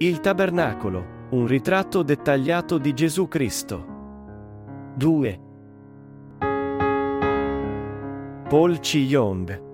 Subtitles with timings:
[0.00, 3.84] Il tabernacolo, un ritratto dettagliato di Gesù Cristo.
[4.94, 5.40] 2.
[8.48, 9.66] Paul Chi-yong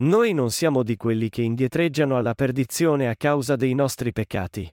[0.00, 4.68] Noi non siamo di quelli che indietreggiano alla perdizione a causa dei nostri peccati.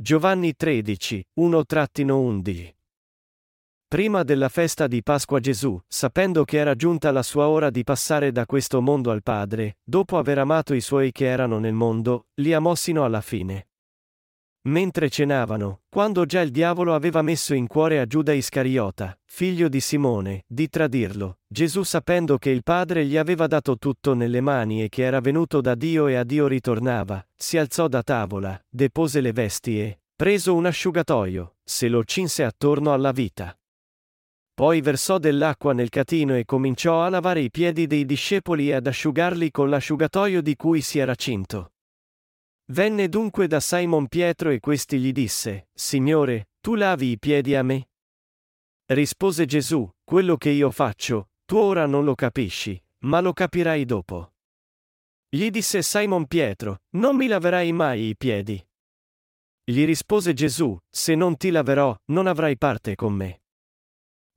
[0.00, 2.72] Giovanni 13, 1-11
[3.88, 8.30] Prima della festa di Pasqua Gesù, sapendo che era giunta la sua ora di passare
[8.30, 12.54] da questo mondo al Padre, dopo aver amato i suoi che erano nel mondo, li
[12.54, 13.70] amò sino alla fine.
[14.68, 19.80] Mentre cenavano, quando già il diavolo aveva messo in cuore a Giuda Iscariota, figlio di
[19.80, 24.90] Simone, di tradirlo, Gesù sapendo che il Padre gli aveva dato tutto nelle mani e
[24.90, 29.32] che era venuto da Dio e a Dio ritornava, si alzò da tavola, depose le
[29.32, 33.58] vesti e, preso un asciugatoio, se lo cinse attorno alla vita.
[34.52, 38.86] Poi versò dell'acqua nel catino e cominciò a lavare i piedi dei discepoli e ad
[38.86, 41.70] asciugarli con l'asciugatoio di cui si era cinto.
[42.70, 47.62] Venne dunque da Simon Pietro e questi gli disse, Signore, tu lavi i piedi a
[47.62, 47.88] me?
[48.84, 54.34] Rispose Gesù, quello che io faccio, tu ora non lo capisci, ma lo capirai dopo.
[55.30, 58.62] Gli disse Simon Pietro, non mi laverai mai i piedi.
[59.64, 63.42] Gli rispose Gesù, se non ti laverò, non avrai parte con me.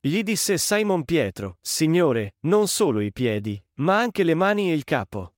[0.00, 4.84] Gli disse Simon Pietro, Signore, non solo i piedi, ma anche le mani e il
[4.84, 5.34] capo.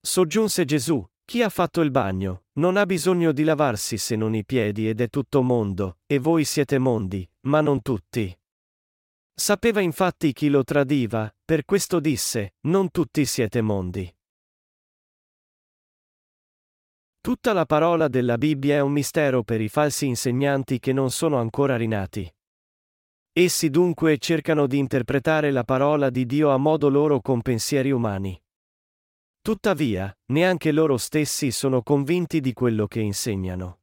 [0.00, 4.46] Soggiunse Gesù, chi ha fatto il bagno, non ha bisogno di lavarsi se non i
[4.46, 8.34] piedi ed è tutto mondo, e voi siete mondi, ma non tutti.
[9.34, 14.10] Sapeva infatti chi lo tradiva, per questo disse, non tutti siete mondi.
[17.20, 21.36] Tutta la parola della Bibbia è un mistero per i falsi insegnanti che non sono
[21.36, 22.26] ancora rinati.
[23.34, 28.40] Essi dunque cercano di interpretare la parola di Dio a modo loro con pensieri umani.
[29.48, 33.78] Tuttavia, neanche loro stessi sono convinti di quello che insegnano.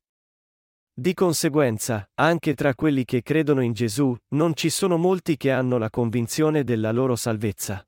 [0.93, 5.79] Di conseguenza, anche tra quelli che credono in Gesù, non ci sono molti che hanno
[5.79, 7.83] la convinzione della loro salvezza.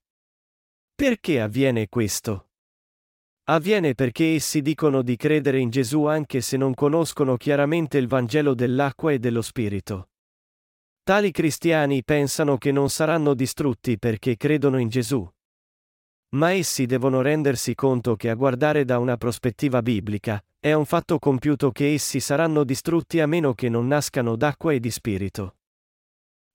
[0.95, 2.49] Perché avviene questo?
[3.43, 8.55] Avviene perché essi dicono di credere in Gesù anche se non conoscono chiaramente il Vangelo
[8.55, 10.09] dell'acqua e dello Spirito.
[11.03, 15.31] Tali cristiani pensano che non saranno distrutti perché credono in Gesù,
[16.29, 21.19] ma essi devono rendersi conto che a guardare da una prospettiva biblica, è un fatto
[21.19, 25.55] compiuto che essi saranno distrutti a meno che non nascano d'acqua e di spirito.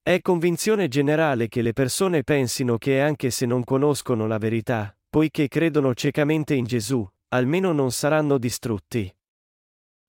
[0.03, 5.47] È convinzione generale che le persone pensino che anche se non conoscono la verità, poiché
[5.49, 9.15] credono ciecamente in Gesù, almeno non saranno distrutti.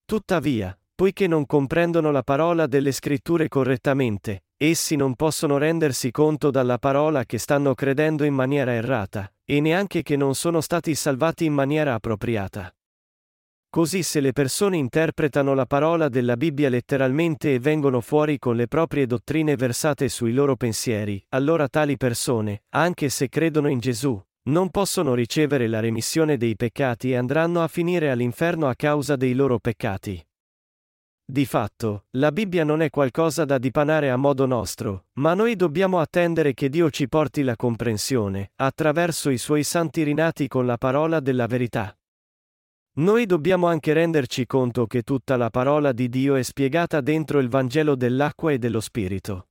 [0.03, 6.78] Tuttavia, poiché non comprendono la parola delle scritture correttamente, essi non possono rendersi conto dalla
[6.78, 11.53] parola che stanno credendo in maniera errata, e neanche che non sono stati salvati in
[11.53, 12.74] maniera appropriata.
[13.69, 18.68] Così se le persone interpretano la parola della Bibbia letteralmente e vengono fuori con le
[18.68, 24.69] proprie dottrine versate sui loro pensieri, allora tali persone, anche se credono in Gesù, non
[24.69, 29.57] possono ricevere la remissione dei peccati e andranno a finire all'inferno a causa dei loro
[29.57, 30.24] peccati.
[31.33, 35.97] Di fatto, la Bibbia non è qualcosa da dipanare a modo nostro, ma noi dobbiamo
[35.97, 41.19] attendere che Dio ci porti la comprensione, attraverso i suoi santi rinati con la parola
[41.19, 41.97] della verità.
[42.97, 47.50] Noi dobbiamo anche renderci conto che tutta la parola di Dio è spiegata dentro il
[47.50, 49.47] Vangelo dell'acqua e dello Spirito.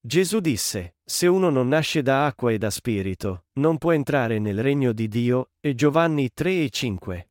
[0.00, 4.62] Gesù disse, se uno non nasce da acqua e da Spirito, non può entrare nel
[4.62, 7.27] regno di Dio, e Giovanni 3 e 5.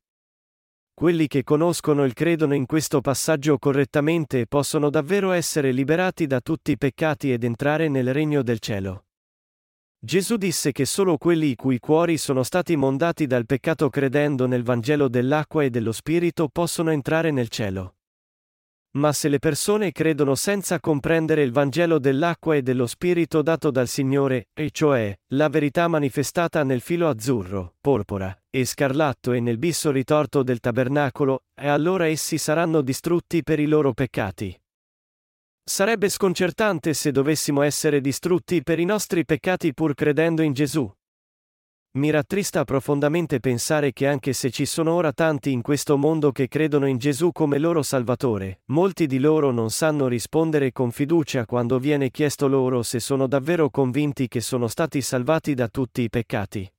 [1.00, 6.72] Quelli che conoscono e credono in questo passaggio correttamente possono davvero essere liberati da tutti
[6.72, 9.06] i peccati ed entrare nel regno del cielo.
[10.00, 14.64] Gesù disse che solo quelli i cui cuori sono stati mondati dal peccato credendo nel
[14.64, 17.97] Vangelo dell'acqua e dello Spirito possono entrare nel cielo.
[18.98, 23.88] Ma se le persone credono senza comprendere il Vangelo dell'acqua e dello Spirito dato dal
[23.88, 29.92] Signore, e cioè, la verità manifestata nel filo azzurro, porpora, e scarlatto e nel bisso
[29.92, 34.60] ritorto del tabernacolo, e allora essi saranno distrutti per i loro peccati.
[35.64, 40.92] Sarebbe sconcertante se dovessimo essere distrutti per i nostri peccati pur credendo in Gesù.
[41.98, 46.48] Mi rattrista profondamente pensare che anche se ci sono ora tanti in questo mondo che
[46.48, 51.80] credono in Gesù come loro Salvatore, molti di loro non sanno rispondere con fiducia quando
[51.80, 56.72] viene chiesto loro se sono davvero convinti che sono stati salvati da tutti i peccati.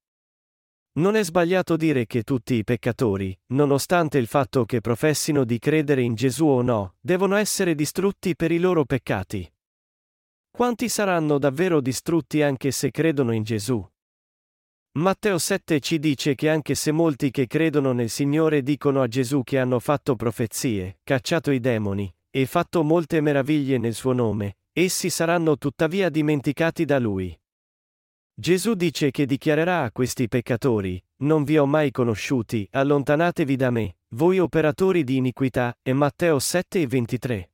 [0.98, 6.02] Non è sbagliato dire che tutti i peccatori, nonostante il fatto che professino di credere
[6.02, 9.52] in Gesù o no, devono essere distrutti per i loro peccati.
[10.48, 13.84] Quanti saranno davvero distrutti anche se credono in Gesù?
[14.98, 19.44] Matteo 7 ci dice che anche se molti che credono nel Signore dicono a Gesù
[19.44, 25.08] che hanno fatto profezie, cacciato i demoni, e fatto molte meraviglie nel suo nome, essi
[25.08, 27.32] saranno tuttavia dimenticati da lui.
[28.34, 33.98] Gesù dice che dichiarerà a questi peccatori, non vi ho mai conosciuti, allontanatevi da me,
[34.14, 37.52] voi operatori di iniquità, e Matteo 7 e 23.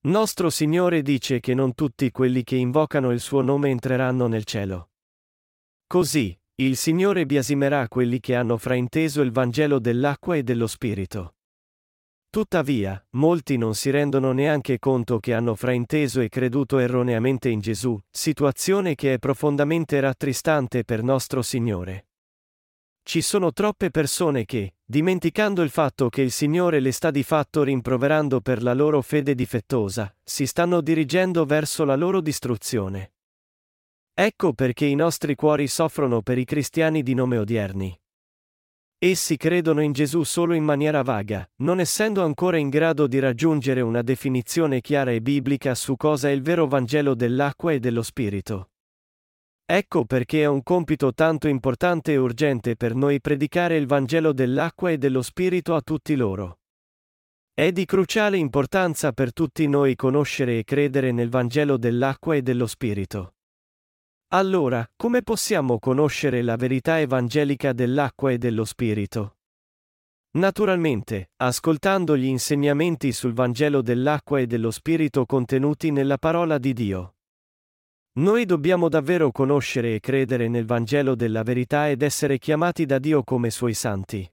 [0.00, 4.90] Nostro Signore dice che non tutti quelli che invocano il suo nome entreranno nel cielo.
[5.86, 11.34] Così, il Signore biasimerà quelli che hanno frainteso il Vangelo dell'acqua e dello Spirito.
[12.28, 17.98] Tuttavia, molti non si rendono neanche conto che hanno frainteso e creduto erroneamente in Gesù,
[18.10, 22.06] situazione che è profondamente rattristante per nostro Signore.
[23.02, 27.64] Ci sono troppe persone che, dimenticando il fatto che il Signore le sta di fatto
[27.64, 33.12] rimproverando per la loro fede difettosa, si stanno dirigendo verso la loro distruzione.
[34.14, 37.98] Ecco perché i nostri cuori soffrono per i cristiani di nome odierni.
[38.98, 43.80] Essi credono in Gesù solo in maniera vaga, non essendo ancora in grado di raggiungere
[43.80, 48.68] una definizione chiara e biblica su cosa è il vero Vangelo dell'acqua e dello Spirito.
[49.64, 54.90] Ecco perché è un compito tanto importante e urgente per noi predicare il Vangelo dell'acqua
[54.90, 56.58] e dello Spirito a tutti loro.
[57.54, 62.66] È di cruciale importanza per tutti noi conoscere e credere nel Vangelo dell'acqua e dello
[62.66, 63.34] Spirito.
[64.34, 69.36] Allora, come possiamo conoscere la verità evangelica dell'acqua e dello Spirito?
[70.38, 77.16] Naturalmente, ascoltando gli insegnamenti sul Vangelo dell'acqua e dello Spirito contenuti nella parola di Dio.
[78.20, 83.22] Noi dobbiamo davvero conoscere e credere nel Vangelo della verità ed essere chiamati da Dio
[83.24, 84.26] come suoi santi.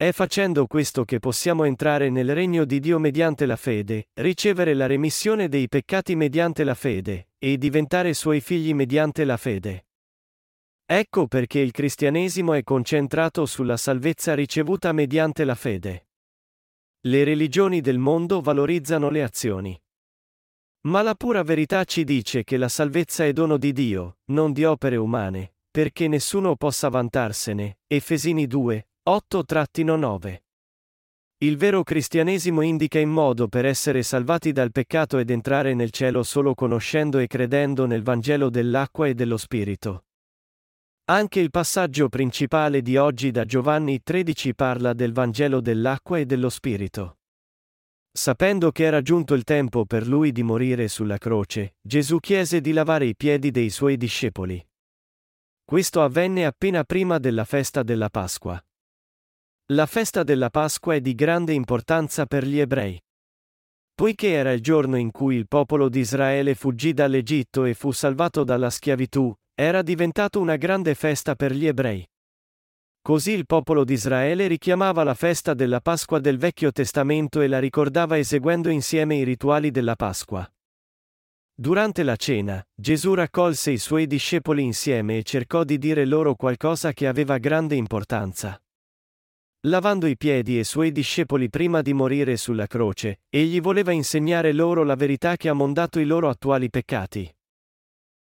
[0.00, 4.86] È facendo questo che possiamo entrare nel regno di Dio mediante la fede, ricevere la
[4.86, 9.86] remissione dei peccati mediante la fede, e diventare suoi figli mediante la fede.
[10.86, 16.10] Ecco perché il cristianesimo è concentrato sulla salvezza ricevuta mediante la fede.
[17.00, 19.76] Le religioni del mondo valorizzano le azioni.
[20.82, 24.62] Ma la pura verità ci dice che la salvezza è dono di Dio, non di
[24.62, 27.78] opere umane, perché nessuno possa vantarsene.
[27.88, 30.36] Efesini 2, 8-9.
[31.38, 36.22] Il vero cristianesimo indica in modo per essere salvati dal peccato ed entrare nel cielo
[36.22, 40.04] solo conoscendo e credendo nel Vangelo dell'acqua e dello Spirito.
[41.06, 46.50] Anche il passaggio principale di oggi da Giovanni 13 parla del Vangelo dell'acqua e dello
[46.50, 47.20] Spirito.
[48.12, 52.72] Sapendo che era giunto il tempo per lui di morire sulla croce, Gesù chiese di
[52.72, 54.62] lavare i piedi dei suoi discepoli.
[55.64, 58.62] Questo avvenne appena prima della festa della Pasqua.
[59.72, 62.98] La festa della Pasqua è di grande importanza per gli ebrei.
[63.94, 68.44] Poiché era il giorno in cui il popolo di Israele fuggì dall'Egitto e fu salvato
[68.44, 72.02] dalla schiavitù, era diventato una grande festa per gli ebrei.
[73.02, 77.58] Così il popolo di Israele richiamava la festa della Pasqua del Vecchio Testamento e la
[77.58, 80.50] ricordava eseguendo insieme i rituali della Pasqua.
[81.54, 86.94] Durante la cena, Gesù raccolse i suoi discepoli insieme e cercò di dire loro qualcosa
[86.94, 88.58] che aveva grande importanza.
[89.68, 94.82] Lavando i piedi ai suoi discepoli prima di morire sulla croce, egli voleva insegnare loro
[94.82, 97.30] la verità che ha mondato i loro attuali peccati.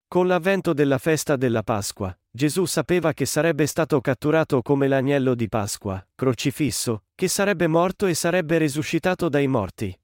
[0.07, 5.49] Con l'avvento della festa della Pasqua, Gesù sapeva che sarebbe stato catturato come l'agnello di
[5.49, 9.99] Pasqua, crocifisso, che sarebbe morto e sarebbe risuscitato dai morti.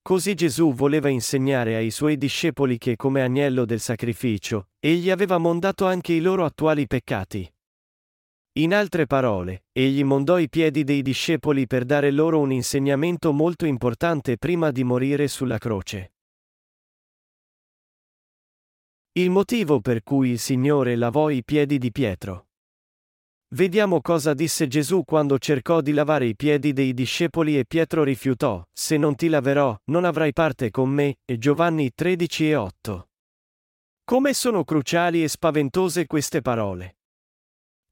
[0.00, 5.86] Così Gesù voleva insegnare ai suoi discepoli che come agnello del sacrificio, egli aveva mondato
[5.86, 7.50] anche i loro attuali peccati.
[8.58, 13.66] In altre parole, egli mondò i piedi dei discepoli per dare loro un insegnamento molto
[13.66, 16.14] importante prima di morire sulla croce.
[19.12, 22.46] Il motivo per cui il Signore lavò i piedi di Pietro.
[23.48, 28.66] Vediamo cosa disse Gesù quando cercò di lavare i piedi dei discepoli e Pietro rifiutò,
[28.72, 33.08] se non ti laverò, non avrai parte con me, e Giovanni 13 e 8.
[34.02, 36.96] Come sono cruciali e spaventose queste parole.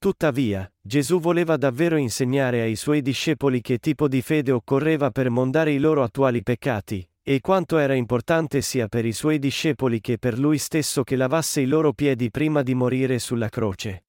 [0.04, 5.73] Tuttavia, Gesù voleva davvero insegnare ai suoi discepoli che tipo di fede occorreva per mondare
[5.73, 10.38] i loro attuali peccati, e quanto era importante sia per i suoi discepoli che per
[10.38, 14.04] lui stesso che lavasse i loro piedi prima di morire sulla croce.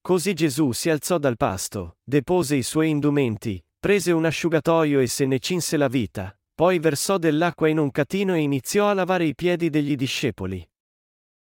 [0.00, 5.26] Così Gesù si alzò dal pasto, depose i suoi indumenti, prese un asciugatoio e se
[5.26, 9.34] ne cinse la vita, poi versò dell'acqua in un catino e iniziò a lavare i
[9.34, 10.64] piedi degli discepoli.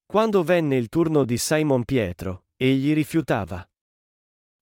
[0.05, 3.67] Quando venne il turno di Simon Pietro, egli rifiutava.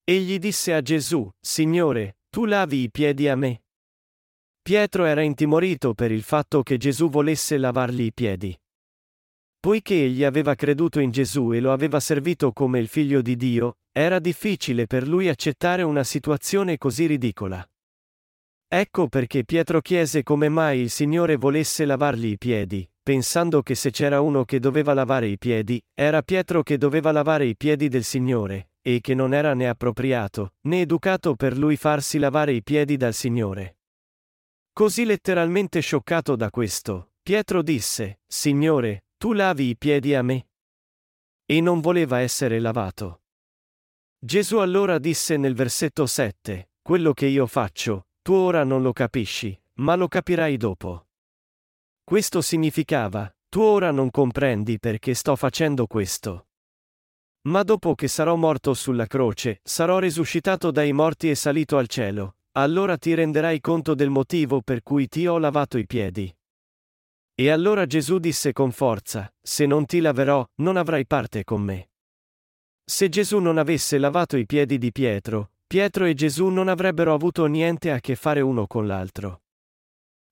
[0.04, 3.64] Egli disse a Gesù, Signore, tu lavi i piedi a me.
[4.62, 8.56] Pietro era intimorito per il fatto che Gesù volesse lavargli i piedi.
[9.60, 13.78] Poiché egli aveva creduto in Gesù e lo aveva servito come il figlio di Dio,
[13.92, 17.64] era difficile per lui accettare una situazione così ridicola.
[18.68, 23.92] Ecco perché Pietro chiese come mai il Signore volesse lavargli i piedi, pensando che se
[23.92, 28.04] c'era uno che doveva lavare i piedi, era Pietro che doveva lavare i piedi del
[28.04, 32.98] Signore, e che non era né appropriato, né educato per lui farsi lavare i piedi
[32.98, 33.78] dal Signore.
[34.74, 40.48] Così letteralmente scioccato da questo, Pietro disse, Signore, tu lavi i piedi a me?
[41.46, 43.24] E non voleva essere lavato.
[44.18, 49.60] Gesù allora disse nel versetto 7, Quello che io faccio, tu ora non lo capisci,
[49.76, 51.08] ma lo capirai dopo.
[52.12, 56.48] Questo significava, tu ora non comprendi perché sto facendo questo.
[57.44, 62.36] Ma dopo che sarò morto sulla croce, sarò risuscitato dai morti e salito al cielo,
[62.58, 66.30] allora ti renderai conto del motivo per cui ti ho lavato i piedi.
[67.34, 71.92] E allora Gesù disse con forza, se non ti laverò, non avrai parte con me.
[72.84, 77.46] Se Gesù non avesse lavato i piedi di Pietro, Pietro e Gesù non avrebbero avuto
[77.46, 79.41] niente a che fare uno con l'altro.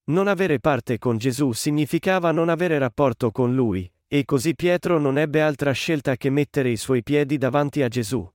[0.09, 5.19] Non avere parte con Gesù significava non avere rapporto con lui, e così Pietro non
[5.19, 8.27] ebbe altra scelta che mettere i suoi piedi davanti a Gesù.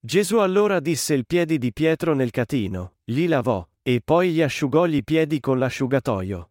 [0.00, 4.86] Gesù allora disse il piedi di Pietro nel catino, gli lavò, e poi gli asciugò
[4.86, 6.50] i piedi con l'asciugatoio.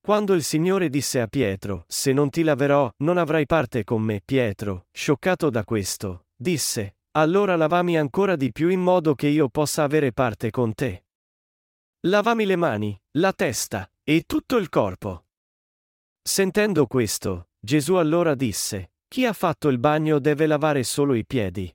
[0.00, 4.22] Quando il Signore disse a Pietro, Se non ti laverò, non avrai parte con me,
[4.24, 9.82] Pietro, scioccato da questo, disse, allora lavami ancora di più in modo che io possa
[9.82, 11.02] avere parte con te.
[12.02, 15.26] Lavami le mani, la testa, e tutto il corpo.
[16.22, 21.74] Sentendo questo, Gesù allora disse, Chi ha fatto il bagno deve lavare solo i piedi.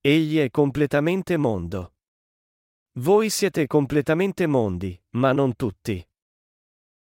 [0.00, 1.94] Egli è completamente mondo.
[2.98, 6.06] Voi siete completamente mondi, ma non tutti.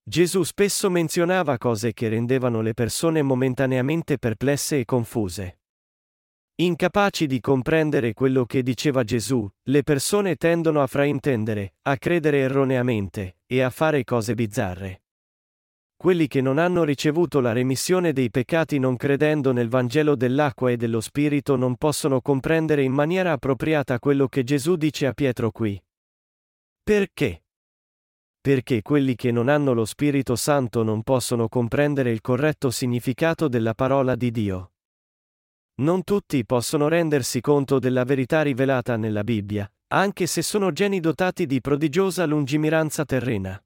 [0.01, 5.62] Gesù spesso menzionava cose che rendevano le persone momentaneamente perplesse e confuse.
[6.55, 13.37] Incapaci di comprendere quello che diceva Gesù, le persone tendono a fraintendere, a credere erroneamente,
[13.47, 15.01] e a fare cose bizzarre.
[15.95, 20.77] Quelli che non hanno ricevuto la remissione dei peccati non credendo nel Vangelo dell'acqua e
[20.77, 25.81] dello Spirito non possono comprendere in maniera appropriata quello che Gesù dice a Pietro qui.
[26.83, 27.45] Perché?
[28.39, 33.73] Perché quelli che non hanno lo Spirito Santo non possono comprendere il corretto significato della
[33.73, 34.72] parola di Dio.
[35.75, 41.47] Non tutti possono rendersi conto della verità rivelata nella Bibbia, anche se sono geni dotati
[41.47, 43.59] di prodigiosa lungimiranza terrena.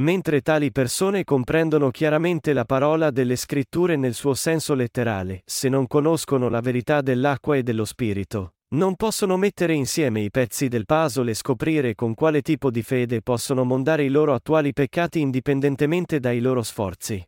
[0.00, 5.86] Mentre tali persone comprendono chiaramente la parola delle scritture nel suo senso letterale, se non
[5.86, 11.30] conoscono la verità dell'acqua e dello spirito, non possono mettere insieme i pezzi del puzzle
[11.30, 16.40] e scoprire con quale tipo di fede possono mondare i loro attuali peccati indipendentemente dai
[16.40, 17.24] loro sforzi.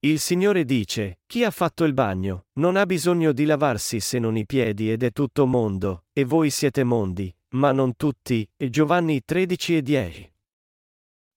[0.00, 4.36] Il Signore dice, chi ha fatto il bagno, non ha bisogno di lavarsi se non
[4.36, 9.24] i piedi ed è tutto mondo, e voi siete mondi, ma non tutti, e Giovanni
[9.24, 10.32] 13 e 10.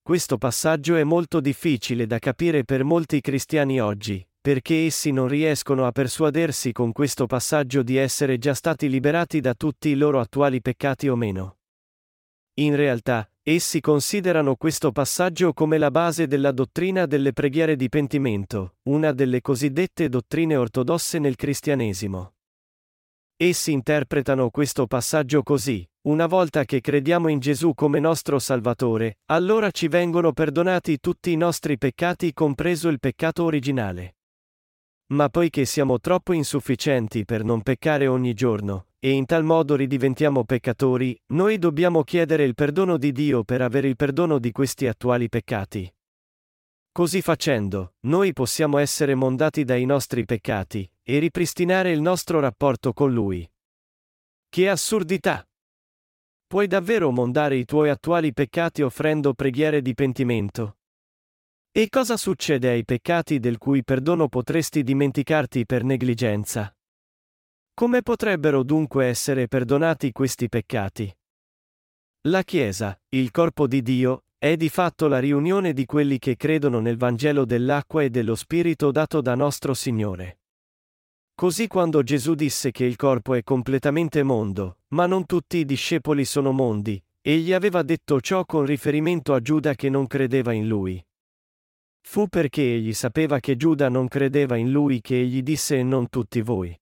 [0.00, 5.84] Questo passaggio è molto difficile da capire per molti cristiani oggi, perché essi non riescono
[5.84, 10.60] a persuadersi con questo passaggio di essere già stati liberati da tutti i loro attuali
[10.62, 11.56] peccati o meno.
[12.54, 18.76] In realtà, Essi considerano questo passaggio come la base della dottrina delle preghiere di pentimento,
[18.84, 22.34] una delle cosiddette dottrine ortodosse nel cristianesimo.
[23.36, 29.72] Essi interpretano questo passaggio così, una volta che crediamo in Gesù come nostro Salvatore, allora
[29.72, 34.18] ci vengono perdonati tutti i nostri peccati compreso il peccato originale.
[35.06, 40.44] Ma poiché siamo troppo insufficienti per non peccare ogni giorno, e in tal modo ridiventiamo
[40.44, 45.28] peccatori, noi dobbiamo chiedere il perdono di Dio per avere il perdono di questi attuali
[45.28, 45.92] peccati.
[46.92, 53.12] Così facendo, noi possiamo essere mondati dai nostri peccati, e ripristinare il nostro rapporto con
[53.12, 53.44] Lui.
[54.48, 55.44] Che assurdità!
[56.46, 60.76] Puoi davvero mondare i tuoi attuali peccati offrendo preghiere di pentimento?
[61.72, 66.72] E cosa succede ai peccati del cui perdono potresti dimenticarti per negligenza?
[67.74, 71.10] Come potrebbero dunque essere perdonati questi peccati?
[72.28, 76.80] La Chiesa, il corpo di Dio, è di fatto la riunione di quelli che credono
[76.80, 80.40] nel Vangelo dell'acqua e dello Spirito dato da nostro Signore.
[81.34, 86.26] Così quando Gesù disse che il corpo è completamente mondo, ma non tutti i discepoli
[86.26, 91.02] sono mondi, egli aveva detto ciò con riferimento a Giuda che non credeva in lui.
[92.02, 96.42] Fu perché egli sapeva che Giuda non credeva in lui che egli disse non tutti
[96.42, 96.78] voi.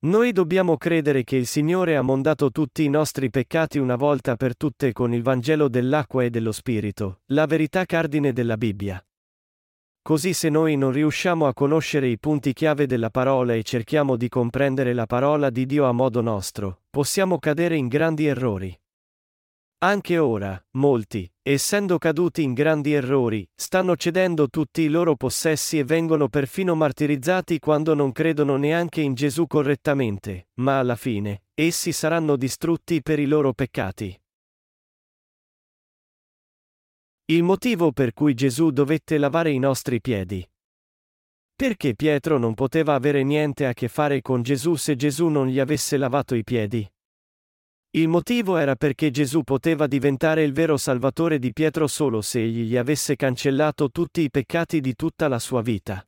[0.00, 4.56] Noi dobbiamo credere che il Signore ha mondato tutti i nostri peccati una volta per
[4.56, 9.04] tutte con il Vangelo dell'acqua e dello Spirito, la verità cardine della Bibbia.
[10.00, 14.28] Così se noi non riusciamo a conoscere i punti chiave della parola e cerchiamo di
[14.28, 18.80] comprendere la parola di Dio a modo nostro, possiamo cadere in grandi errori.
[19.80, 25.84] Anche ora, molti, essendo caduti in grandi errori, stanno cedendo tutti i loro possessi e
[25.84, 32.34] vengono perfino martirizzati quando non credono neanche in Gesù correttamente, ma alla fine, essi saranno
[32.34, 34.20] distrutti per i loro peccati.
[37.26, 40.44] Il motivo per cui Gesù dovette lavare i nostri piedi.
[41.54, 45.60] Perché Pietro non poteva avere niente a che fare con Gesù se Gesù non gli
[45.60, 46.84] avesse lavato i piedi?
[47.92, 52.64] Il motivo era perché Gesù poteva diventare il vero Salvatore di Pietro solo se egli
[52.64, 56.06] gli avesse cancellato tutti i peccati di tutta la sua vita.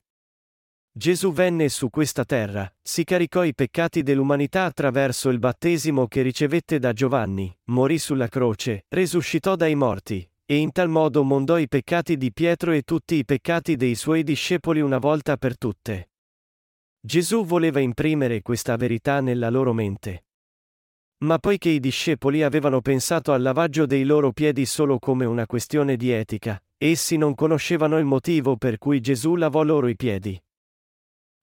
[0.92, 6.78] Gesù venne su questa terra, si caricò i peccati dell'umanità attraverso il battesimo che ricevette
[6.78, 12.18] da Giovanni, morì sulla croce, resuscitò dai morti, e in tal modo mondò i peccati
[12.18, 16.10] di Pietro e tutti i peccati dei suoi discepoli una volta per tutte.
[17.00, 20.24] Gesù voleva imprimere questa verità nella loro mente.
[21.22, 25.96] Ma poiché i discepoli avevano pensato al lavaggio dei loro piedi solo come una questione
[25.96, 30.42] di etica, essi non conoscevano il motivo per cui Gesù lavò loro i piedi.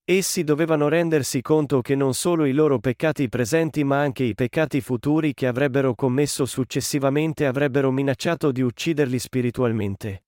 [0.03, 4.81] Essi dovevano rendersi conto che non solo i loro peccati presenti ma anche i peccati
[4.81, 10.23] futuri che avrebbero commesso successivamente avrebbero minacciato di ucciderli spiritualmente.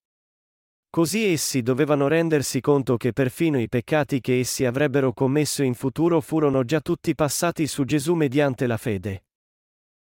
[0.92, 6.22] Così essi dovevano rendersi conto che perfino i peccati che essi avrebbero commesso in futuro
[6.22, 9.24] furono già tutti passati su Gesù mediante la fede.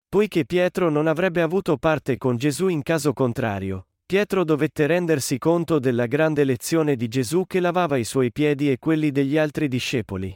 [0.10, 5.80] Poiché Pietro non avrebbe avuto parte con Gesù in caso contrario, Pietro dovette rendersi conto
[5.80, 10.34] della grande lezione di Gesù che lavava i suoi piedi e quelli degli altri discepoli.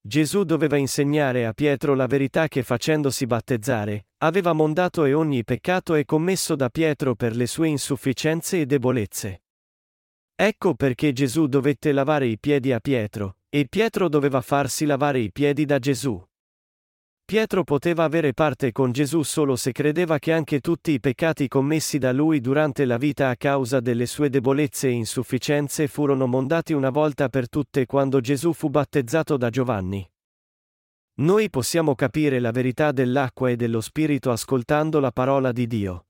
[0.00, 5.94] Gesù doveva insegnare a Pietro la verità che facendosi battezzare, aveva mondato e ogni peccato
[5.94, 9.44] è commesso da Pietro per le sue insufficienze e debolezze.
[10.34, 15.30] Ecco perché Gesù dovette lavare i piedi a Pietro, e Pietro doveva farsi lavare i
[15.30, 16.20] piedi da Gesù.
[17.26, 21.96] Pietro poteva avere parte con Gesù solo se credeva che anche tutti i peccati commessi
[21.96, 26.90] da lui durante la vita a causa delle sue debolezze e insufficienze furono mondati una
[26.90, 30.06] volta per tutte quando Gesù fu battezzato da Giovanni.
[31.16, 36.06] Noi possiamo capire la verità dell'acqua e dello Spirito ascoltando la parola di Dio.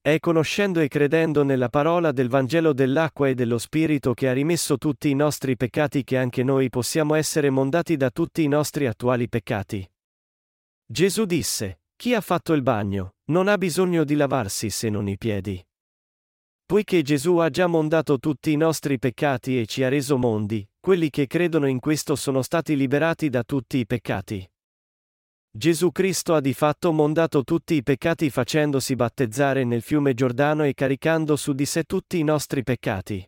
[0.00, 4.78] È conoscendo e credendo nella parola del Vangelo dell'acqua e dello Spirito che ha rimesso
[4.78, 9.28] tutti i nostri peccati che anche noi possiamo essere mondati da tutti i nostri attuali
[9.28, 9.91] peccati.
[10.92, 15.16] Gesù disse, Chi ha fatto il bagno, non ha bisogno di lavarsi se non i
[15.16, 15.58] piedi.
[16.66, 21.08] Poiché Gesù ha già mondato tutti i nostri peccati e ci ha reso mondi, quelli
[21.08, 24.46] che credono in questo sono stati liberati da tutti i peccati.
[25.50, 30.74] Gesù Cristo ha di fatto mondato tutti i peccati facendosi battezzare nel fiume Giordano e
[30.74, 33.26] caricando su di sé tutti i nostri peccati.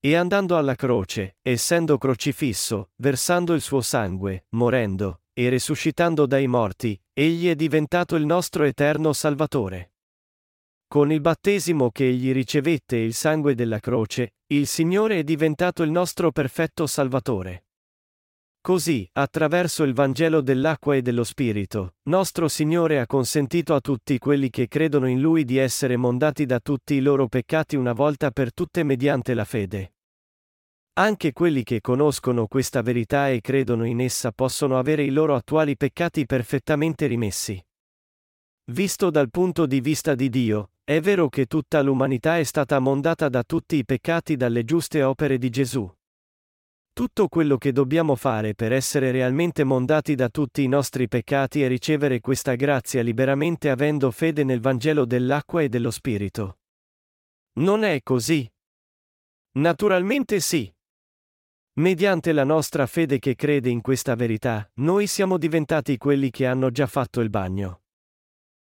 [0.00, 6.98] E andando alla croce, essendo crocifisso, versando il suo sangue, morendo, e risuscitando dai morti,
[7.12, 9.92] egli è diventato il nostro eterno Salvatore.
[10.86, 15.82] Con il battesimo che egli ricevette e il sangue della croce, il Signore è diventato
[15.82, 17.64] il nostro perfetto Salvatore.
[18.60, 24.48] Così, attraverso il Vangelo dell'acqua e dello Spirito, nostro Signore ha consentito a tutti quelli
[24.48, 28.54] che credono in Lui di essere mondati da tutti i loro peccati una volta per
[28.54, 29.93] tutte mediante la fede.
[30.96, 35.76] Anche quelli che conoscono questa verità e credono in essa possono avere i loro attuali
[35.76, 37.60] peccati perfettamente rimessi.
[38.70, 43.28] Visto dal punto di vista di Dio, è vero che tutta l'umanità è stata mondata
[43.28, 45.92] da tutti i peccati dalle giuste opere di Gesù.
[46.92, 51.66] Tutto quello che dobbiamo fare per essere realmente mondati da tutti i nostri peccati è
[51.66, 56.58] ricevere questa grazia liberamente avendo fede nel Vangelo dell'acqua e dello Spirito.
[57.54, 58.48] Non è così?
[59.56, 60.72] Naturalmente sì.
[61.76, 66.70] Mediante la nostra fede che crede in questa verità, noi siamo diventati quelli che hanno
[66.70, 67.80] già fatto il bagno.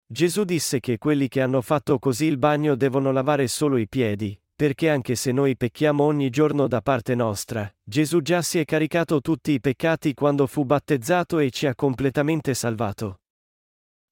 [0.08, 4.36] Gesù disse che quelli che hanno fatto così il bagno devono lavare solo i piedi,
[4.56, 9.22] perché anche se noi pecchiamo ogni giorno da parte nostra, Gesù già si è caricato
[9.22, 13.20] tutti i peccati quando fu battezzato e ci ha completamente salvato.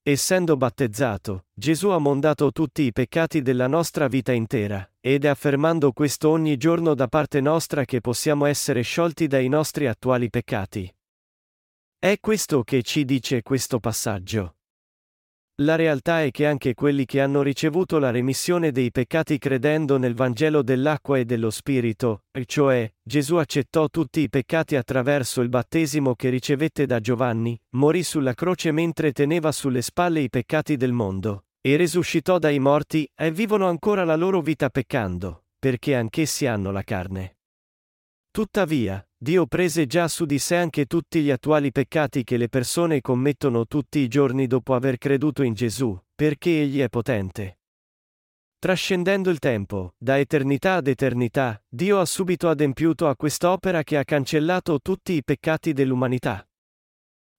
[0.06, 5.94] Essendo battezzato, Gesù ha mondato tutti i peccati della nostra vita intera, ed è affermando
[5.94, 10.94] questo ogni giorno da parte nostra che possiamo essere sciolti dai nostri attuali peccati.
[11.98, 14.56] È questo che ci dice questo passaggio.
[15.58, 20.16] La realtà è che anche quelli che hanno ricevuto la remissione dei peccati credendo nel
[20.16, 26.30] Vangelo dell'acqua e dello Spirito, cioè, Gesù accettò tutti i peccati attraverso il battesimo che
[26.30, 31.76] ricevette da Giovanni, morì sulla croce mentre teneva sulle spalle i peccati del mondo, e
[31.76, 37.38] risuscitò dai morti, e vivono ancora la loro vita peccando, perché anch'essi hanno la carne.
[38.32, 43.00] Tuttavia, Dio prese già su di sé anche tutti gli attuali peccati che le persone
[43.00, 47.60] commettono tutti i giorni dopo aver creduto in Gesù, perché Egli è potente.
[48.60, 54.04] Trascendendo il tempo, da eternità ad eternità, Dio ha subito adempiuto a quest'opera che ha
[54.04, 56.46] cancellato tutti i peccati dell'umanità.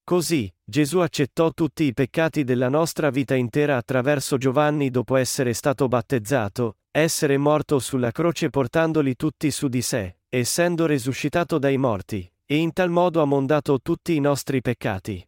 [0.03, 5.87] Così, Gesù accettò tutti i peccati della nostra vita intera attraverso Giovanni dopo essere stato
[5.89, 12.55] battezzato, essere morto sulla croce portandoli tutti su di sé, essendo risuscitato dai morti, e
[12.55, 15.27] in tal modo ha mondato tutti i nostri peccati.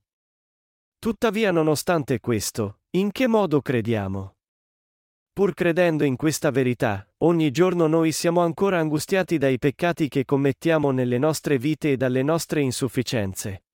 [0.96, 4.36] Tuttavia nonostante questo, in che modo crediamo?
[5.32, 10.92] Pur credendo in questa verità, ogni giorno noi siamo ancora angustiati dai peccati che commettiamo
[10.92, 13.65] nelle nostre vite e dalle nostre insufficienze.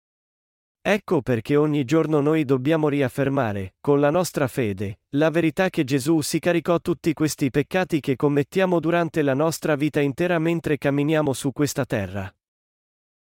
[0.83, 6.21] Ecco perché ogni giorno noi dobbiamo riaffermare, con la nostra fede, la verità che Gesù
[6.21, 11.51] si caricò tutti questi peccati che commettiamo durante la nostra vita intera mentre camminiamo su
[11.51, 12.33] questa terra.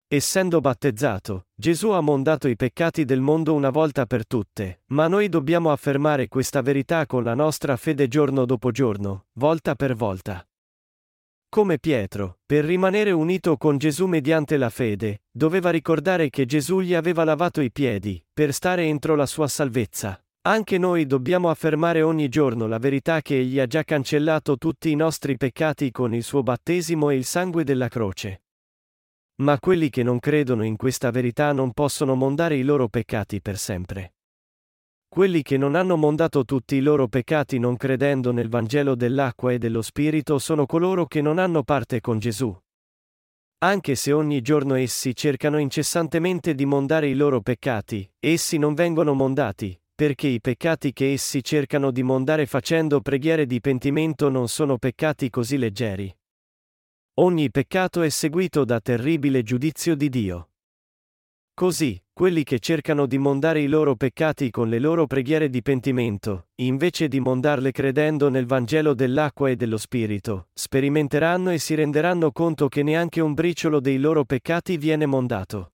[0.06, 5.30] Essendo battezzato, Gesù ha mondato i peccati del mondo una volta per tutte, ma noi
[5.30, 10.46] dobbiamo affermare questa verità con la nostra fede giorno dopo giorno, volta per volta.
[11.48, 16.92] Come Pietro, per rimanere unito con Gesù mediante la fede, doveva ricordare che Gesù gli
[16.92, 20.20] aveva lavato i piedi, per stare entro la sua salvezza.
[20.42, 24.94] Anche noi dobbiamo affermare ogni giorno la verità che Egli ha già cancellato tutti i
[24.94, 28.42] nostri peccati con il suo battesimo e il sangue della croce.
[29.42, 33.58] Ma quelli che non credono in questa verità non possono mondare i loro peccati per
[33.58, 34.15] sempre.
[35.16, 39.56] Quelli che non hanno mondato tutti i loro peccati non credendo nel Vangelo dell'acqua e
[39.56, 42.54] dello Spirito sono coloro che non hanno parte con Gesù.
[43.60, 49.14] Anche se ogni giorno essi cercano incessantemente di mondare i loro peccati, essi non vengono
[49.14, 54.76] mondati, perché i peccati che essi cercano di mondare facendo preghiere di pentimento non sono
[54.76, 56.14] peccati così leggeri.
[57.20, 60.50] Ogni peccato è seguito da terribile giudizio di Dio.
[61.54, 66.46] Così, quelli che cercano di mondare i loro peccati con le loro preghiere di pentimento,
[66.62, 72.68] invece di mondarle credendo nel Vangelo dell'acqua e dello Spirito, sperimenteranno e si renderanno conto
[72.68, 75.72] che neanche un briciolo dei loro peccati viene mondato.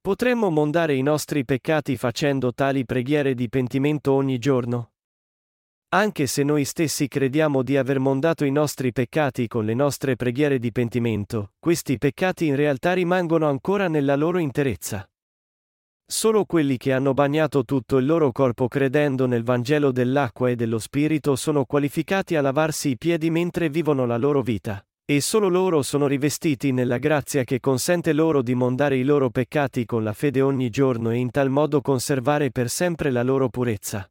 [0.00, 4.92] Potremmo mondare i nostri peccati facendo tali preghiere di pentimento ogni giorno?
[5.90, 10.58] Anche se noi stessi crediamo di aver mondato i nostri peccati con le nostre preghiere
[10.58, 15.06] di pentimento, questi peccati in realtà rimangono ancora nella loro interezza.
[16.12, 20.78] Solo quelli che hanno bagnato tutto il loro corpo credendo nel Vangelo dell'acqua e dello
[20.78, 25.80] Spirito sono qualificati a lavarsi i piedi mentre vivono la loro vita, e solo loro
[25.80, 30.42] sono rivestiti nella grazia che consente loro di mondare i loro peccati con la fede
[30.42, 34.06] ogni giorno e in tal modo conservare per sempre la loro purezza.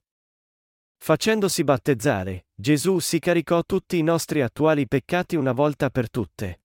[0.98, 6.62] Facendosi battezzare, Gesù si caricò tutti i nostri attuali peccati una volta per tutte.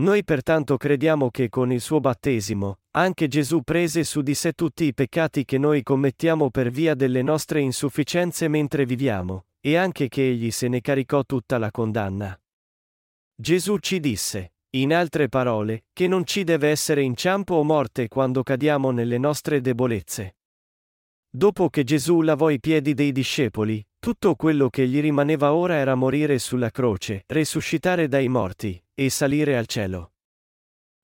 [0.00, 4.84] Noi pertanto crediamo che con il suo battesimo, anche Gesù prese su di sé tutti
[4.84, 10.28] i peccati che noi commettiamo per via delle nostre insufficienze mentre viviamo, e anche che
[10.28, 12.38] egli se ne caricò tutta la condanna.
[13.34, 18.42] Gesù ci disse, in altre parole, che non ci deve essere inciampo o morte quando
[18.42, 20.36] cadiamo nelle nostre debolezze.
[21.28, 25.94] Dopo che Gesù lavò i piedi dei discepoli, tutto quello che gli rimaneva ora era
[25.94, 30.12] morire sulla croce, resuscitare dai morti, e salire al cielo.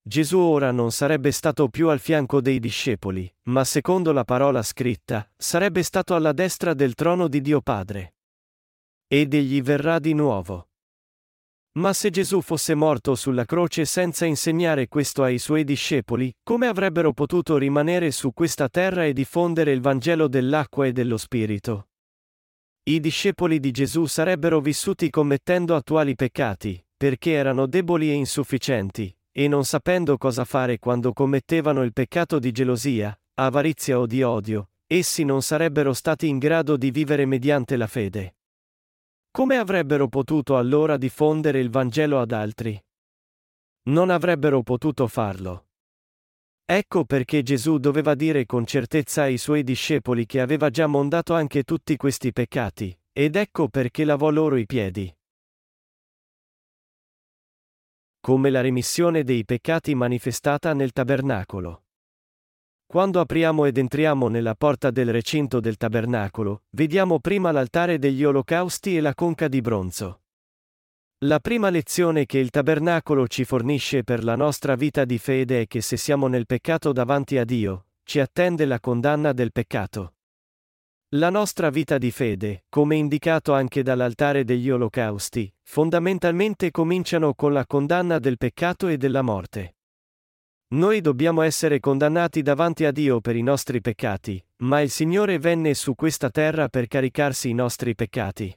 [0.08, 5.28] Gesù ora non sarebbe stato più al fianco dei discepoli, ma secondo la parola scritta,
[5.36, 8.14] sarebbe stato alla destra del trono di Dio Padre.
[9.08, 10.68] Ed egli verrà di nuovo.
[11.78, 17.12] Ma se Gesù fosse morto sulla croce senza insegnare questo ai suoi discepoli, come avrebbero
[17.12, 21.88] potuto rimanere su questa terra e diffondere il Vangelo dell'acqua e dello Spirito?
[22.84, 29.48] I discepoli di Gesù sarebbero vissuti commettendo attuali peccati, perché erano deboli e insufficienti, e
[29.48, 35.24] non sapendo cosa fare quando commettevano il peccato di gelosia, avarizia o di odio, essi
[35.24, 38.36] non sarebbero stati in grado di vivere mediante la fede.
[39.30, 42.82] Come avrebbero potuto allora diffondere il Vangelo ad altri?
[43.88, 45.66] Non avrebbero potuto farlo.
[46.64, 51.62] Ecco perché Gesù doveva dire con certezza ai suoi discepoli che aveva già mondato anche
[51.62, 55.14] tutti questi peccati, ed ecco perché lavò loro i piedi.
[58.26, 61.84] Come la remissione dei peccati manifestata nel tabernacolo.
[62.84, 68.96] quando apriamo ed entriamo nella porta del recinto del tabernacolo, vediamo prima l'altare degli olocausti
[68.96, 70.22] e la conca di bronzo.
[71.18, 75.66] La prima lezione che il tabernacolo ci fornisce per la nostra vita di fede è
[75.68, 80.15] che se siamo nel peccato davanti a Dio, ci attende la condanna del peccato.
[81.16, 87.64] La nostra vita di fede, come indicato anche dall'altare degli olocausti, fondamentalmente cominciano con la
[87.64, 89.76] condanna del peccato e della morte.
[90.74, 95.72] Noi dobbiamo essere condannati davanti a Dio per i nostri peccati, ma il Signore venne
[95.72, 98.54] su questa terra per caricarsi i nostri peccati.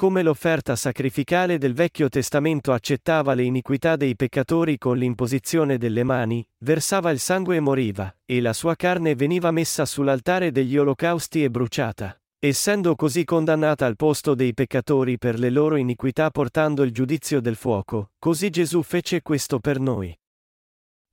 [0.00, 6.46] Come l'offerta sacrificale del Vecchio Testamento accettava le iniquità dei peccatori con l'imposizione delle mani,
[6.58, 11.50] versava il sangue e moriva, e la sua carne veniva messa sull'altare degli olocausti e
[11.50, 12.16] bruciata.
[12.38, 17.56] Essendo così condannata al posto dei peccatori per le loro iniquità portando il giudizio del
[17.56, 20.16] fuoco, così Gesù fece questo per noi.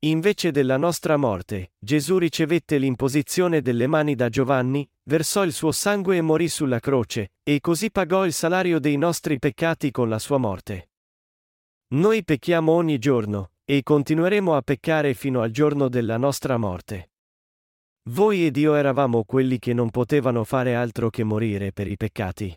[0.05, 6.17] Invece della nostra morte, Gesù ricevette l'imposizione delle mani da Giovanni, versò il suo sangue
[6.17, 10.37] e morì sulla croce, e così pagò il salario dei nostri peccati con la sua
[10.37, 10.91] morte.
[11.95, 17.09] Noi pecchiamo ogni giorno, e continueremo a peccare fino al giorno della nostra morte.
[18.09, 22.55] Voi ed io eravamo quelli che non potevano fare altro che morire per i peccati.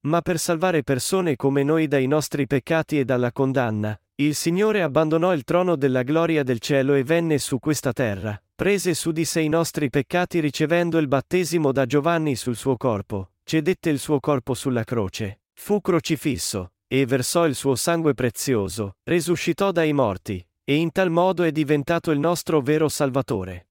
[0.00, 5.32] Ma per salvare persone come noi dai nostri peccati e dalla condanna, il Signore abbandonò
[5.32, 9.40] il trono della gloria del cielo e venne su questa terra, prese su di sé
[9.40, 14.54] i nostri peccati ricevendo il battesimo da Giovanni sul suo corpo, cedette il suo corpo
[14.54, 20.90] sulla croce, fu crocifisso, e versò il suo sangue prezioso, resuscitò dai morti, e in
[20.92, 23.67] tal modo è diventato il nostro vero Salvatore.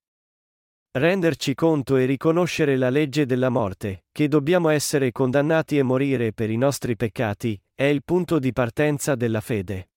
[1.00, 6.50] Renderci conto e riconoscere la legge della morte, che dobbiamo essere condannati e morire per
[6.50, 9.90] i nostri peccati, è il punto di partenza della fede.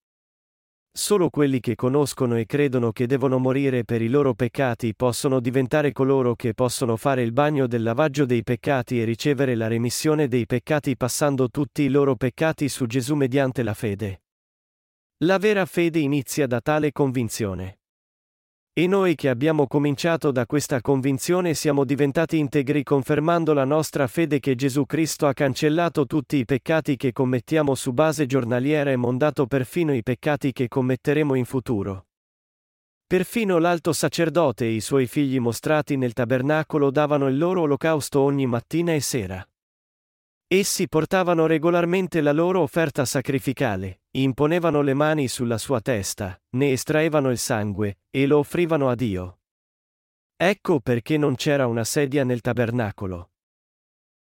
[0.92, 5.92] Solo quelli che conoscono e credono che devono morire per i loro peccati possono diventare
[5.92, 10.44] coloro che possono fare il bagno del lavaggio dei peccati e ricevere la remissione dei
[10.44, 14.24] peccati passando tutti i loro peccati su Gesù mediante la fede.
[15.24, 17.79] La vera fede inizia da tale convinzione.
[18.72, 24.38] E noi che abbiamo cominciato da questa convinzione siamo diventati integri confermando la nostra fede
[24.38, 29.46] che Gesù Cristo ha cancellato tutti i peccati che commettiamo su base giornaliera e mondato
[29.46, 32.06] perfino i peccati che commetteremo in futuro.
[33.04, 38.46] Perfino l'alto sacerdote e i suoi figli mostrati nel tabernacolo davano il loro olocausto ogni
[38.46, 39.49] mattina e sera.
[40.52, 47.30] Essi portavano regolarmente la loro offerta sacrificale, imponevano le mani sulla sua testa, ne estraevano
[47.30, 49.38] il sangue, e lo offrivano a Dio.
[50.34, 53.30] Ecco perché non c'era una sedia nel tabernacolo.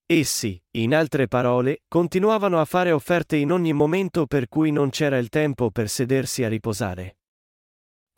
[0.04, 5.16] Essi, in altre parole, continuavano a fare offerte in ogni momento per cui non c'era
[5.16, 7.16] il tempo per sedersi a riposare.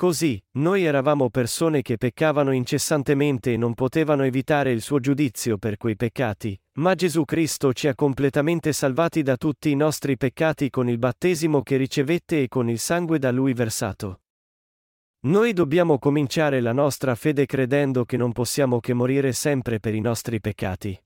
[0.00, 5.76] Così, noi eravamo persone che peccavano incessantemente e non potevano evitare il suo giudizio per
[5.76, 10.88] quei peccati, ma Gesù Cristo ci ha completamente salvati da tutti i nostri peccati con
[10.88, 14.22] il battesimo che ricevette e con il sangue da lui versato.
[15.26, 20.00] Noi dobbiamo cominciare la nostra fede credendo che non possiamo che morire sempre per i
[20.00, 20.98] nostri peccati.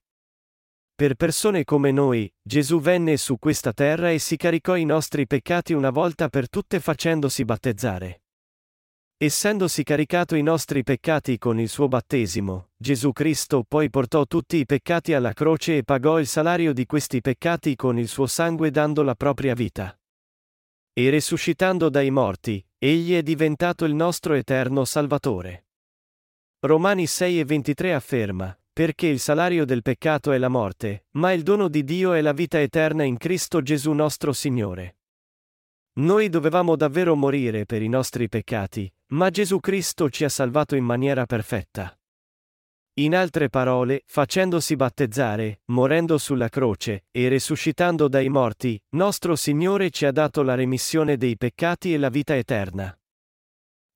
[0.94, 5.72] Per persone come noi, Gesù venne su questa terra e si caricò i nostri peccati
[5.72, 8.20] una volta per tutte facendosi battezzare.
[9.24, 14.66] Essendosi caricato i nostri peccati con il suo battesimo, Gesù Cristo poi portò tutti i
[14.66, 19.02] peccati alla croce e pagò il salario di questi peccati con il suo sangue dando
[19.02, 19.98] la propria vita.
[20.92, 25.68] E risuscitando dai morti, egli è diventato il nostro eterno Salvatore.
[26.60, 31.42] Romani 6 e 23 afferma, perché il salario del peccato è la morte, ma il
[31.42, 34.98] dono di Dio è la vita eterna in Cristo Gesù nostro Signore.
[35.94, 40.84] Noi dovevamo davvero morire per i nostri peccati, ma Gesù Cristo ci ha salvato in
[40.84, 41.96] maniera perfetta.
[42.98, 50.06] In altre parole, facendosi battezzare, morendo sulla croce, e risuscitando dai morti, nostro Signore ci
[50.06, 52.96] ha dato la remissione dei peccati e la vita eterna.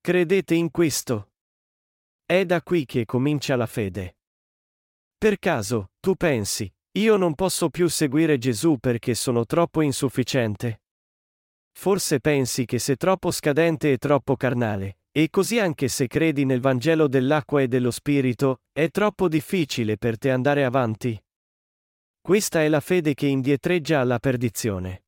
[0.01, 1.31] Credete in questo?
[2.25, 4.17] È da qui che comincia la fede.
[5.17, 10.81] Per caso, tu pensi, io non posso più seguire Gesù perché sono troppo insufficiente?
[11.71, 16.61] Forse pensi che sei troppo scadente e troppo carnale, e così anche se credi nel
[16.61, 21.21] Vangelo dell'acqua e dello Spirito, è troppo difficile per te andare avanti.
[22.21, 25.03] Questa è la fede che indietreggia alla perdizione.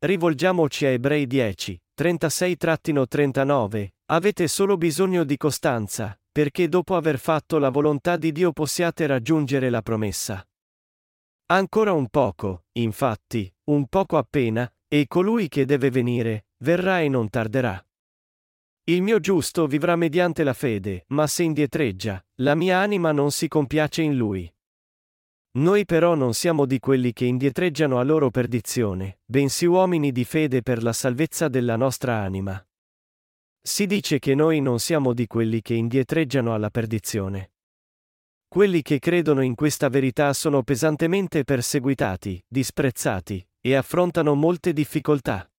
[0.00, 7.70] Rivolgiamoci a Ebrei 10, 36-39, avete solo bisogno di costanza, perché dopo aver fatto la
[7.70, 10.44] volontà di Dio possiate raggiungere la promessa.
[11.52, 17.30] Ancora un poco, infatti, un poco appena, e colui che deve venire, verrà e non
[17.30, 17.80] tarderà.
[18.86, 23.48] Il mio giusto vivrà mediante la fede, ma se indietreggia, la mia anima non si
[23.48, 24.52] compiace in lui.
[25.52, 30.60] Noi però non siamo di quelli che indietreggiano a loro perdizione, bensì uomini di fede
[30.60, 32.62] per la salvezza della nostra anima.
[33.62, 37.52] Si dice che noi non siamo di quelli che indietreggiano alla perdizione.
[38.46, 45.50] Quelli che credono in questa verità sono pesantemente perseguitati, disprezzati, e affrontano molte difficoltà.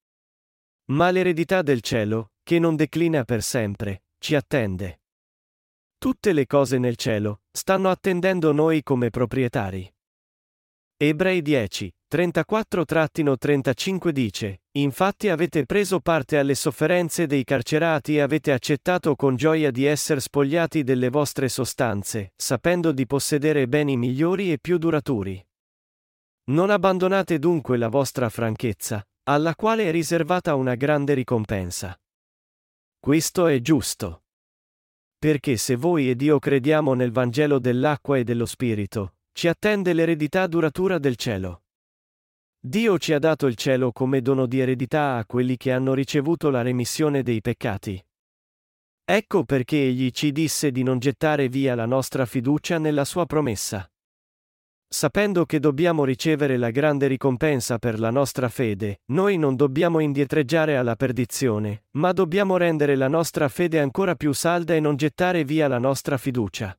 [0.91, 4.99] Ma l'eredità del cielo, che non declina per sempre, ci attende.
[5.97, 9.91] Tutte le cose nel cielo stanno attendendo noi come proprietari.
[10.95, 19.15] Ebrei 10, 34-35 dice, Infatti avete preso parte alle sofferenze dei carcerati e avete accettato
[19.15, 24.77] con gioia di essere spogliati delle vostre sostanze, sapendo di possedere beni migliori e più
[24.77, 25.43] duraturi.
[26.51, 31.99] Non abbandonate dunque la vostra franchezza, alla quale è riservata una grande ricompensa.
[33.05, 34.23] Questo è giusto.
[35.19, 40.47] Perché se voi ed io crediamo nel Vangelo dell'acqua e dello Spirito, ci attende l'eredità
[40.47, 41.65] duratura del cielo.
[42.59, 46.49] Dio ci ha dato il cielo come dono di eredità a quelli che hanno ricevuto
[46.49, 48.03] la remissione dei peccati.
[49.03, 53.87] Ecco perché egli ci disse di non gettare via la nostra fiducia nella sua promessa.
[54.97, 60.77] Sapendo che dobbiamo ricevere la grande ricompensa per la nostra fede, noi non dobbiamo indietreggiare
[60.77, 65.67] alla perdizione, ma dobbiamo rendere la nostra fede ancora più salda e non gettare via
[65.67, 66.73] la nostra fiducia.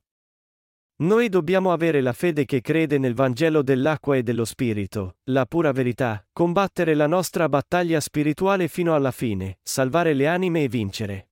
[1.02, 5.72] Noi dobbiamo avere la fede che crede nel Vangelo dell'acqua e dello Spirito, la pura
[5.72, 11.28] verità, combattere la nostra battaglia spirituale fino alla fine, salvare le anime e vincere.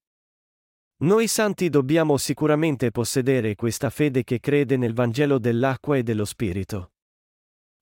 [0.97, 6.93] Noi santi dobbiamo sicuramente possedere questa fede che crede nel Vangelo dell'acqua e dello Spirito.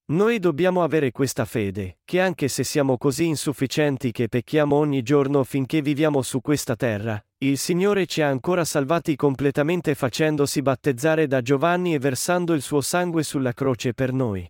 [0.05, 5.43] Noi dobbiamo avere questa fede, che anche se siamo così insufficienti che pecchiamo ogni giorno
[5.43, 11.41] finché viviamo su questa terra, il Signore ci ha ancora salvati completamente facendosi battezzare da
[11.41, 14.45] Giovanni e versando il suo sangue sulla croce per noi.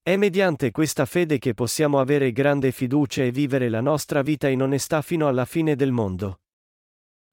[0.00, 4.62] È mediante questa fede che possiamo avere grande fiducia e vivere la nostra vita in
[4.62, 6.41] onestà fino alla fine del mondo.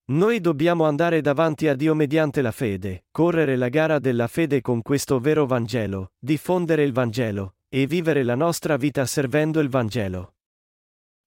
[0.09, 4.81] Noi dobbiamo andare davanti a Dio mediante la fede, correre la gara della fede con
[4.81, 10.33] questo vero Vangelo, diffondere il Vangelo, e vivere la nostra vita servendo il Vangelo.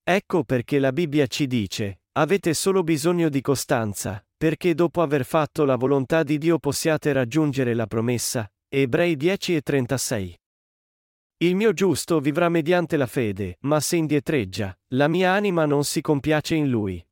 [0.03, 5.65] Ecco perché la Bibbia ci dice, avete solo bisogno di costanza, perché dopo aver fatto
[5.65, 8.53] la volontà di Dio possiate raggiungere la promessa.
[8.69, 10.41] Ebrei 10 e 36.
[11.37, 16.01] Il mio giusto vivrà mediante la fede, ma se indietreggia, la mia anima non si
[16.01, 17.05] compiace in lui.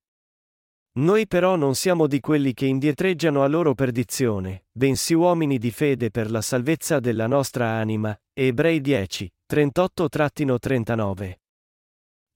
[1.00, 6.10] Noi però non siamo di quelli che indietreggiano a loro perdizione, bensì uomini di fede
[6.10, 8.14] per la salvezza della nostra anima.
[8.34, 11.34] Ebrei 10, 38-39.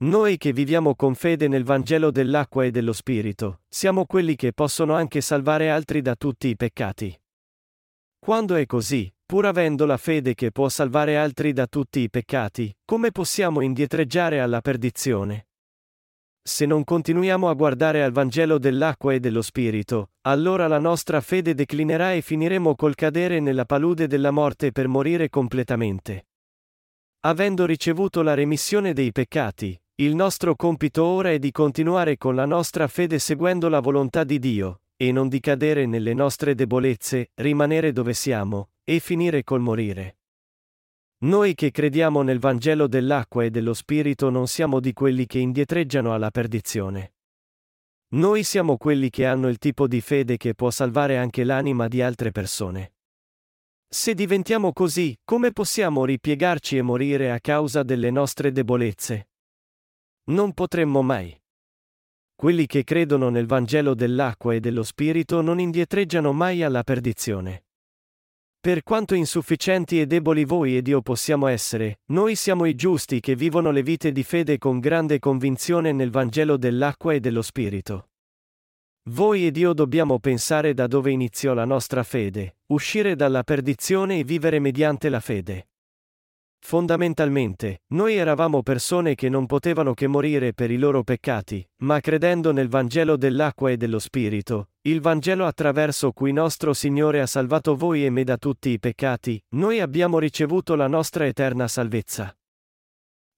[0.04, 4.94] Noi che viviamo con fede nel Vangelo dell'acqua e dello Spirito, siamo quelli che possono
[4.94, 7.14] anche salvare altri da tutti i peccati.
[8.18, 12.74] Quando è così, pur avendo la fede che può salvare altri da tutti i peccati,
[12.86, 15.48] come possiamo indietreggiare alla perdizione?
[16.46, 21.54] Se non continuiamo a guardare al Vangelo dell'acqua e dello Spirito, allora la nostra fede
[21.54, 26.26] declinerà e finiremo col cadere nella palude della morte per morire completamente.
[27.20, 32.44] Avendo ricevuto la remissione dei peccati, il nostro compito ora è di continuare con la
[32.44, 37.90] nostra fede seguendo la volontà di Dio, e non di cadere nelle nostre debolezze, rimanere
[37.90, 40.18] dove siamo, e finire col morire.
[41.24, 46.12] Noi che crediamo nel Vangelo dell'acqua e dello Spirito non siamo di quelli che indietreggiano
[46.12, 47.14] alla perdizione.
[48.08, 52.02] Noi siamo quelli che hanno il tipo di fede che può salvare anche l'anima di
[52.02, 52.92] altre persone.
[53.88, 59.30] Se diventiamo così, come possiamo ripiegarci e morire a causa delle nostre debolezze?
[60.24, 61.34] Non potremmo mai.
[62.34, 67.64] Quelli che credono nel Vangelo dell'acqua e dello Spirito non indietreggiano mai alla perdizione.
[68.64, 73.36] Per quanto insufficienti e deboli voi ed io possiamo essere, noi siamo i giusti che
[73.36, 78.08] vivono le vite di fede con grande convinzione nel Vangelo dell'acqua e dello Spirito.
[79.10, 84.24] Voi ed io dobbiamo pensare da dove iniziò la nostra fede, uscire dalla perdizione e
[84.24, 85.68] vivere mediante la fede.
[86.66, 92.52] Fondamentalmente, noi eravamo persone che non potevano che morire per i loro peccati, ma credendo
[92.52, 98.06] nel Vangelo dell'acqua e dello Spirito, il Vangelo attraverso cui nostro Signore ha salvato voi
[98.06, 102.34] e me da tutti i peccati, noi abbiamo ricevuto la nostra eterna salvezza.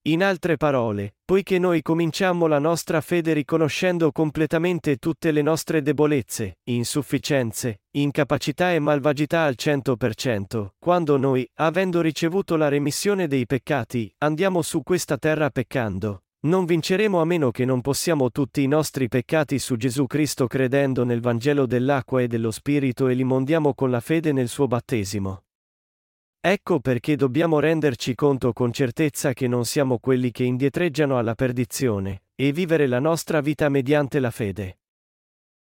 [0.07, 6.59] In altre parole, poiché noi cominciamo la nostra fede riconoscendo completamente tutte le nostre debolezze,
[6.69, 14.61] insufficienze, incapacità e malvagità al 100%, quando noi, avendo ricevuto la remissione dei peccati, andiamo
[14.61, 19.59] su questa terra peccando, Non vinceremo a meno che non possiamo tutti i nostri peccati
[19.59, 23.99] su Gesù Cristo credendo nel Vangelo dell'acqua e dello Spirito e li mondiamo con la
[23.99, 25.46] fede nel suo battesimo.
[26.39, 32.23] Ecco perché dobbiamo renderci conto con certezza che non siamo quelli che indietreggiano alla perdizione,
[32.35, 34.79] e vivere la nostra vita mediante la fede.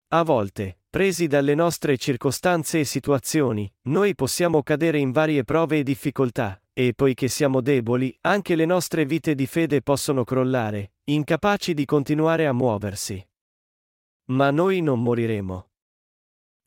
[0.08, 5.82] A volte, presi dalle nostre circostanze e situazioni, noi possiamo cadere in varie prove e
[5.82, 11.84] difficoltà, e poiché siamo deboli, anche le nostre vite di fede possono crollare, incapaci di
[11.84, 13.26] continuare a muoversi.
[14.26, 15.70] Ma noi non moriremo.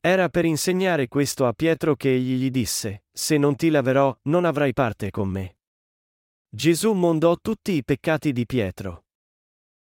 [0.02, 4.46] Era per insegnare questo a Pietro che egli gli disse, Se non ti laverò, non
[4.46, 5.58] avrai parte con me.
[6.48, 9.04] Gesù mondò tutti i peccati di Pietro.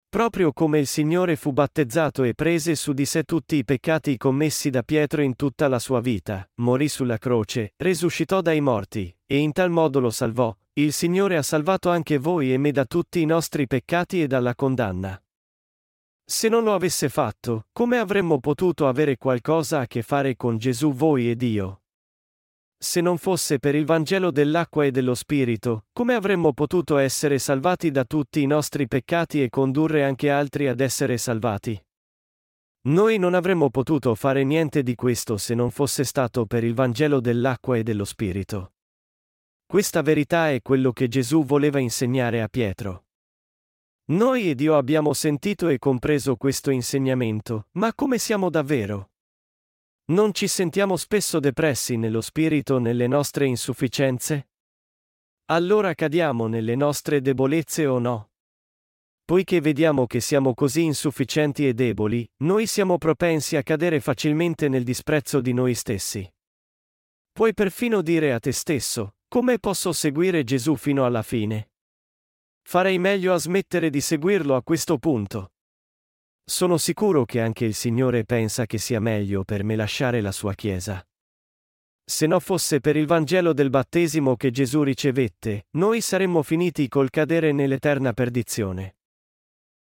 [0.08, 4.68] Proprio come il Signore fu battezzato e prese su di sé tutti i peccati commessi
[4.68, 9.52] da Pietro in tutta la sua vita, morì sulla croce, resuscitò dai morti, e in
[9.52, 13.26] tal modo lo salvò, il Signore ha salvato anche voi e me da tutti i
[13.26, 15.22] nostri peccati e dalla condanna.
[16.30, 20.92] Se non lo avesse fatto, come avremmo potuto avere qualcosa a che fare con Gesù
[20.92, 21.82] voi e Dio?
[22.78, 27.90] Se non fosse per il Vangelo dell'acqua e dello Spirito, come avremmo potuto essere salvati
[27.90, 31.76] da tutti i nostri peccati e condurre anche altri ad essere salvati?
[32.82, 37.18] Noi non avremmo potuto fare niente di questo se non fosse stato per il Vangelo
[37.18, 38.74] dell'acqua e dello Spirito.
[39.66, 43.06] Questa verità è quello che Gesù voleva insegnare a Pietro.
[44.10, 49.12] Noi ed io abbiamo sentito e compreso questo insegnamento, ma come siamo davvero?
[50.06, 54.48] Non ci sentiamo spesso depressi nello spirito nelle nostre insufficienze?
[55.46, 58.30] Allora cadiamo nelle nostre debolezze o no?
[59.24, 64.82] Poiché vediamo che siamo così insufficienti e deboli, noi siamo propensi a cadere facilmente nel
[64.82, 66.28] disprezzo di noi stessi.
[67.30, 71.69] Puoi perfino dire a te stesso, come posso seguire Gesù fino alla fine?
[72.62, 75.52] Farei meglio a smettere di seguirlo a questo punto.
[76.44, 80.54] Sono sicuro che anche il Signore pensa che sia meglio per me lasciare la sua
[80.54, 81.04] Chiesa.
[82.04, 87.08] Se no fosse per il Vangelo del battesimo che Gesù ricevette, noi saremmo finiti col
[87.08, 88.96] cadere nell'eterna perdizione.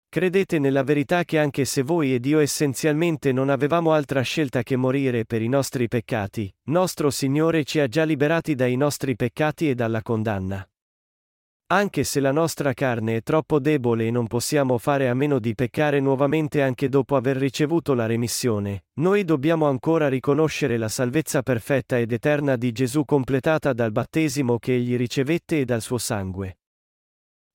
[0.09, 4.77] Credete nella verità che anche se voi ed io essenzialmente non avevamo altra scelta che
[4.77, 9.75] morire per i nostri peccati, nostro Signore ci ha già liberati dai nostri peccati e
[9.75, 10.67] dalla condanna.
[11.67, 15.55] Anche se la nostra carne è troppo debole e non possiamo fare a meno di
[15.55, 21.99] peccare nuovamente anche dopo aver ricevuto la remissione, noi dobbiamo ancora riconoscere la salvezza perfetta
[21.99, 26.59] ed eterna di Gesù completata dal battesimo che egli ricevette e dal suo sangue.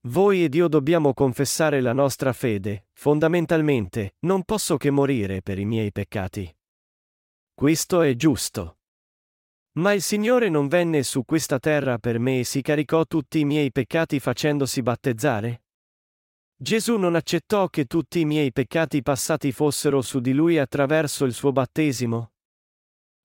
[0.08, 5.66] Voi ed io dobbiamo confessare la nostra fede, fondamentalmente, non posso che morire per i
[5.66, 6.52] miei peccati.
[7.54, 8.79] Questo è giusto.
[9.74, 13.46] Ma il Signore non venne su questa terra per me e si caricò tutti i
[13.46, 15.64] miei peccati facendosi battezzare?
[16.56, 21.34] Gesù non accettò che tutti i miei peccati passati fossero su di lui attraverso il
[21.34, 22.34] suo battesimo?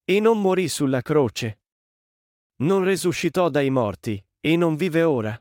[0.04, 1.60] E non morì sulla croce?
[2.56, 5.36] Non resuscitò dai morti, e non vive ora?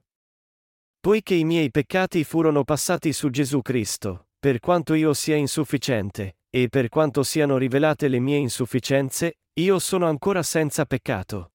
[0.99, 6.69] Poiché i miei peccati furono passati su Gesù Cristo, per quanto io sia insufficiente, e
[6.69, 11.51] per quanto siano rivelate le mie insufficienze, io sono ancora senza peccato.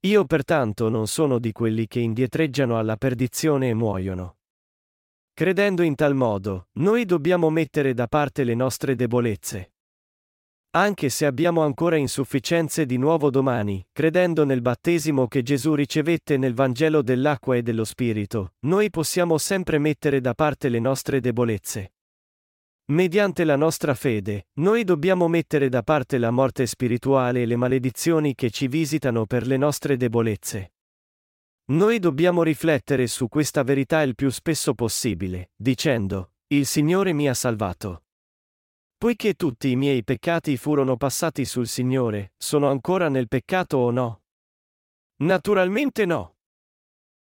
[0.00, 4.36] Io pertanto non sono di quelli che indietreggiano alla perdizione e muoiono.
[5.32, 9.72] Credendo in tal modo, noi dobbiamo mettere da parte le nostre debolezze.
[10.72, 16.52] Anche se abbiamo ancora insufficienze di nuovo domani, credendo nel battesimo che Gesù ricevette nel
[16.52, 21.92] Vangelo dell'acqua e dello Spirito, noi possiamo sempre mettere da parte le nostre debolezze.
[22.90, 28.34] Mediante la nostra fede, noi dobbiamo mettere da parte la morte spirituale e le maledizioni
[28.34, 30.72] che ci visitano per le nostre debolezze.
[31.66, 37.34] Noi dobbiamo riflettere su questa verità il più spesso possibile, dicendo, Il Signore mi ha
[37.34, 38.04] salvato.
[38.96, 44.22] Poiché tutti i miei peccati furono passati sul Signore, sono ancora nel peccato o no?
[45.16, 46.37] Naturalmente no.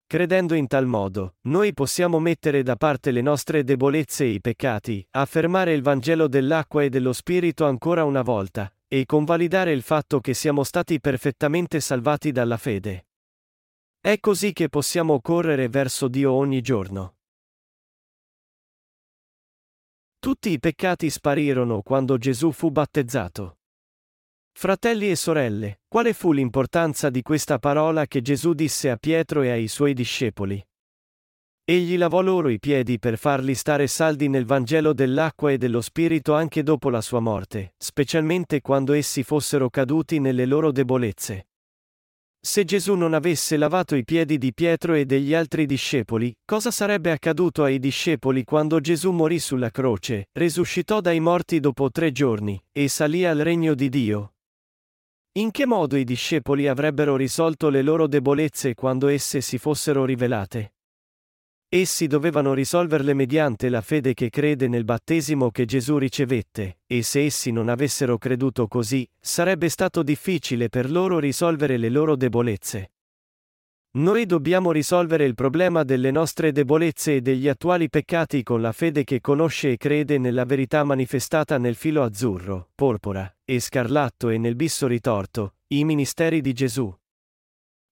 [0.07, 5.05] Credendo in tal modo, noi possiamo mettere da parte le nostre debolezze e i peccati,
[5.11, 10.35] affermare il Vangelo dell'acqua e dello Spirito ancora una volta, e convalidare il fatto che
[10.35, 13.07] siamo stati perfettamente salvati dalla fede.
[13.99, 17.15] È così che possiamo correre verso Dio ogni giorno.
[20.19, 23.54] Tutti i peccati sparirono quando Gesù fu battezzato.
[24.57, 29.49] Fratelli e sorelle, quale fu l'importanza di questa parola che Gesù disse a Pietro e
[29.49, 30.65] ai suoi discepoli?
[31.65, 36.33] Egli lavò loro i piedi per farli stare saldi nel Vangelo dell'acqua e dello Spirito
[36.33, 41.47] anche dopo la sua morte, specialmente quando essi fossero caduti nelle loro debolezze.
[42.39, 47.11] Se Gesù non avesse lavato i piedi di Pietro e degli altri discepoli, cosa sarebbe
[47.11, 52.87] accaduto ai discepoli quando Gesù morì sulla croce, risuscitò dai morti dopo tre giorni, e
[52.87, 54.29] salì al regno di Dio?
[55.37, 60.75] In che modo i discepoli avrebbero risolto le loro debolezze quando esse si fossero rivelate?
[61.67, 67.25] Essi dovevano risolverle mediante la fede che crede nel battesimo che Gesù ricevette, e se
[67.25, 72.91] essi non avessero creduto così, sarebbe stato difficile per loro risolvere le loro debolezze.
[73.95, 79.05] Noi dobbiamo risolvere il problema delle nostre debolezze e degli attuali peccati con la fede
[79.05, 84.57] che conosce e crede nella verità manifestata nel filo azzurro, porpora, e scarlatto e nel
[84.57, 86.93] bisso ritorto, i ministeri di Gesù.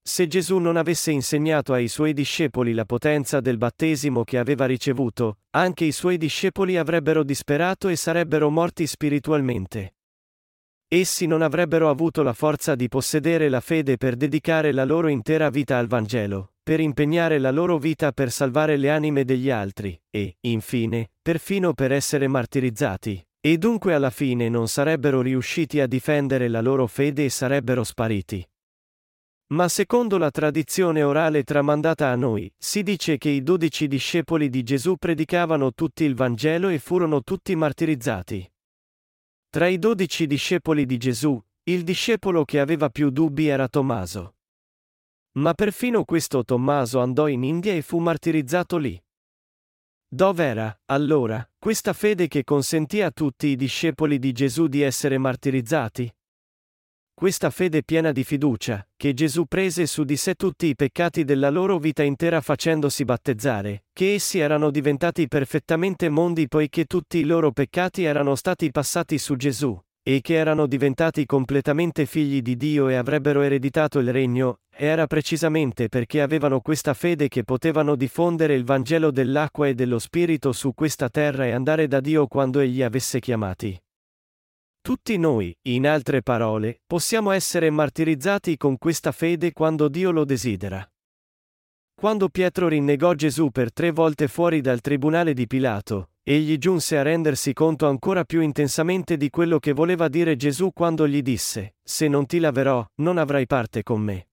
[0.01, 5.38] Se Gesù non avesse insegnato ai suoi discepoli la potenza del battesimo che aveva ricevuto,
[5.51, 9.93] anche i suoi discepoli avrebbero disperato e sarebbero morti spiritualmente.
[10.95, 15.49] Essi non avrebbero avuto la forza di possedere la fede per dedicare la loro intera
[15.49, 20.37] vita al Vangelo, per impegnare la loro vita per salvare le anime degli altri, e,
[20.41, 26.61] infine, perfino per essere martirizzati, e dunque alla fine non sarebbero riusciti a difendere la
[26.61, 28.47] loro fede e sarebbero spariti.
[29.47, 34.61] Ma secondo la tradizione orale tramandata a noi, si dice che i dodici discepoli di
[34.61, 38.47] Gesù predicavano tutti il Vangelo e furono tutti martirizzati.
[39.54, 44.38] Tra i dodici discepoli di Gesù, il discepolo che aveva più dubbi era Tommaso.
[45.34, 48.99] Ma perfino questo Tommaso andò in India e fu martirizzato lì.
[50.08, 56.12] Dov'era, allora, questa fede che consentì a tutti i discepoli di Gesù di essere martirizzati?
[57.16, 61.49] Questa fede piena di fiducia, che Gesù prese su di sé tutti i peccati della
[61.49, 67.51] loro vita intera facendosi battezzare, che essi erano diventati perfettamente mondi poiché tutti i loro
[67.51, 72.95] peccati erano stati passati su Gesù, e che erano diventati completamente figli di Dio e
[72.95, 79.11] avrebbero ereditato il regno, era precisamente perché avevano questa fede che potevano diffondere il Vangelo
[79.11, 83.80] dell'acqua e dello Spirito su questa terra e andare da Dio quando Egli avesse chiamati.
[84.84, 90.86] Tutti noi, in altre parole, possiamo essere martirizzati con questa fede quando Dio lo desidera.
[91.95, 97.01] Quando Pietro rinnegò Gesù per tre volte fuori dal tribunale di Pilato, egli giunse a
[97.01, 102.09] rendersi conto ancora più intensamente di quello che voleva dire Gesù quando gli disse, Se
[102.09, 104.27] non ti laverò, non avrai parte con me.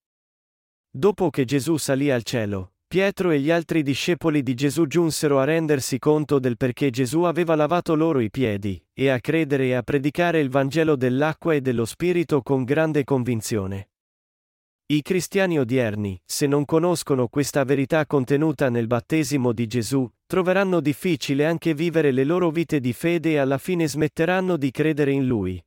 [0.90, 5.44] Dopo che Gesù salì al cielo, Pietro e gli altri discepoli di Gesù giunsero a
[5.44, 9.82] rendersi conto del perché Gesù aveva lavato loro i piedi, e a credere e a
[9.84, 13.90] predicare il Vangelo dell'acqua e dello Spirito con grande convinzione.
[14.86, 21.46] I cristiani odierni, se non conoscono questa verità contenuta nel battesimo di Gesù, troveranno difficile
[21.46, 25.64] anche vivere le loro vite di fede e alla fine smetteranno di credere in Lui.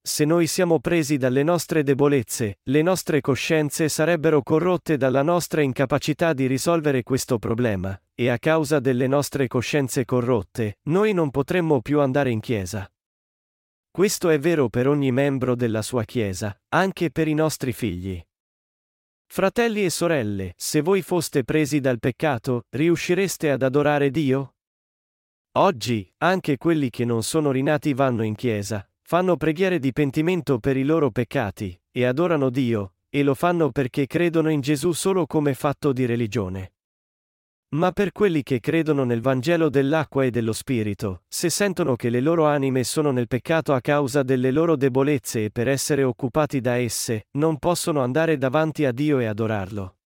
[0.00, 6.32] Se noi siamo presi dalle nostre debolezze, le nostre coscienze sarebbero corrotte dalla nostra incapacità
[6.32, 12.00] di risolvere questo problema, e a causa delle nostre coscienze corrotte, noi non potremmo più
[12.00, 12.90] andare in chiesa.
[13.90, 18.24] Questo è vero per ogni membro della sua chiesa, anche per i nostri figli.
[19.26, 24.54] Fratelli e sorelle, se voi foste presi dal peccato, riuscireste ad adorare Dio?
[25.58, 30.76] Oggi, anche quelli che non sono rinati vanno in chiesa, Fanno preghiere di pentimento per
[30.76, 35.54] i loro peccati, e adorano Dio, e lo fanno perché credono in Gesù solo come
[35.54, 36.74] fatto di religione.
[37.70, 42.20] Ma per quelli che credono nel Vangelo dell'acqua e dello Spirito, se sentono che le
[42.20, 46.74] loro anime sono nel peccato a causa delle loro debolezze e per essere occupati da
[46.74, 49.97] esse, non possono andare davanti a Dio e adorarlo.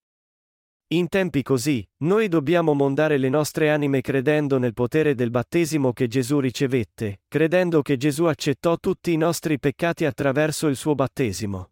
[0.93, 6.07] In tempi così, noi dobbiamo mondare le nostre anime credendo nel potere del battesimo che
[6.07, 11.70] Gesù ricevette, credendo che Gesù accettò tutti i nostri peccati attraverso il suo battesimo.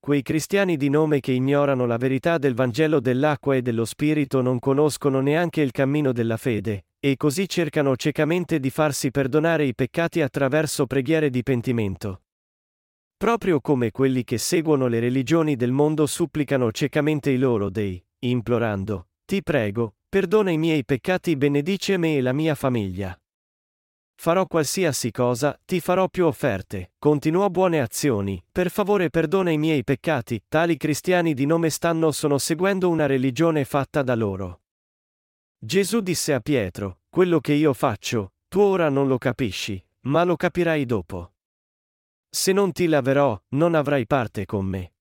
[0.00, 4.58] Quei cristiani di nome che ignorano la verità del Vangelo dell'acqua e dello Spirito non
[4.58, 10.22] conoscono neanche il cammino della fede, e così cercano ciecamente di farsi perdonare i peccati
[10.22, 12.22] attraverso preghiere di pentimento.
[13.16, 19.08] Proprio come quelli che seguono le religioni del mondo supplicano ciecamente i loro dei, implorando,
[19.28, 23.14] Ti prego, perdona i miei peccati benedice me e la mia famiglia.
[24.20, 29.84] Farò qualsiasi cosa, ti farò più offerte, continuò buone azioni, per favore perdona i miei
[29.84, 34.62] peccati, tali cristiani di nome stanno sono seguendo una religione fatta da loro.
[35.58, 40.36] Gesù disse a Pietro, quello che io faccio, tu ora non lo capisci, ma lo
[40.36, 41.34] capirai dopo.
[42.30, 44.94] Se non ti laverò, non avrai parte con me.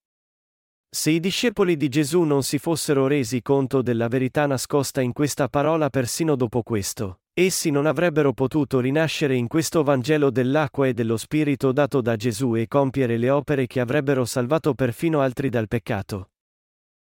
[0.99, 5.47] Se i discepoli di Gesù non si fossero resi conto della verità nascosta in questa
[5.47, 11.15] parola persino dopo questo, essi non avrebbero potuto rinascere in questo Vangelo dell'acqua e dello
[11.15, 16.31] Spirito dato da Gesù e compiere le opere che avrebbero salvato perfino altri dal peccato.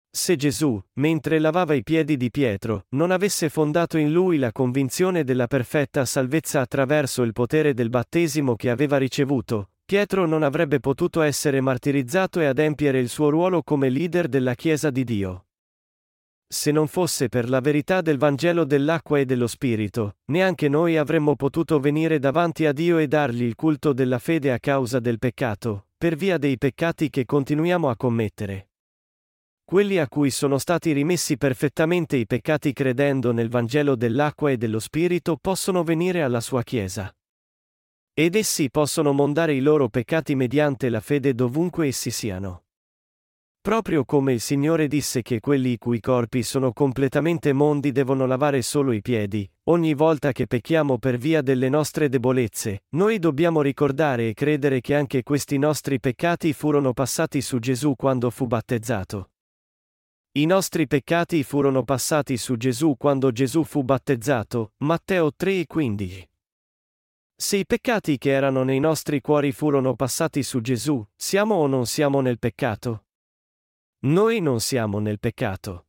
[0.09, 5.25] Se Gesù, mentre lavava i piedi di Pietro, non avesse fondato in lui la convinzione
[5.25, 11.21] della perfetta salvezza attraverso il potere del battesimo che aveva ricevuto, Pietro non avrebbe potuto
[11.21, 15.45] essere martirizzato e adempiere il suo ruolo come leader della Chiesa di Dio.
[16.47, 21.36] Se non fosse per la verità del Vangelo dell'acqua e dello Spirito, neanche noi avremmo
[21.36, 25.88] potuto venire davanti a Dio e dargli il culto della fede a causa del peccato,
[25.97, 28.69] per via dei peccati che continuiamo a commettere.
[29.65, 34.79] Quelli a cui sono stati rimessi perfettamente i peccati credendo nel Vangelo dell'acqua e dello
[34.79, 37.13] Spirito possono venire alla sua Chiesa.
[38.16, 42.66] Ed essi possono mondare i loro peccati mediante la fede dovunque essi siano.
[43.59, 48.61] Proprio come il Signore disse che quelli i cui corpi sono completamente mondi devono lavare
[48.61, 54.30] solo i piedi, ogni volta che pecchiamo per via delle nostre debolezze, noi dobbiamo ricordare
[54.30, 59.32] e credere che anche questi nostri peccati furono passati su Gesù quando fu battezzato.
[60.34, 66.28] I nostri peccati furono passati su Gesù quando Gesù fu battezzato, Matteo 3 e 15.
[67.45, 71.85] Se i peccati che erano nei nostri cuori furono passati su Gesù, siamo o non
[71.85, 73.07] siamo nel peccato?
[74.05, 75.87] Noi non siamo nel peccato.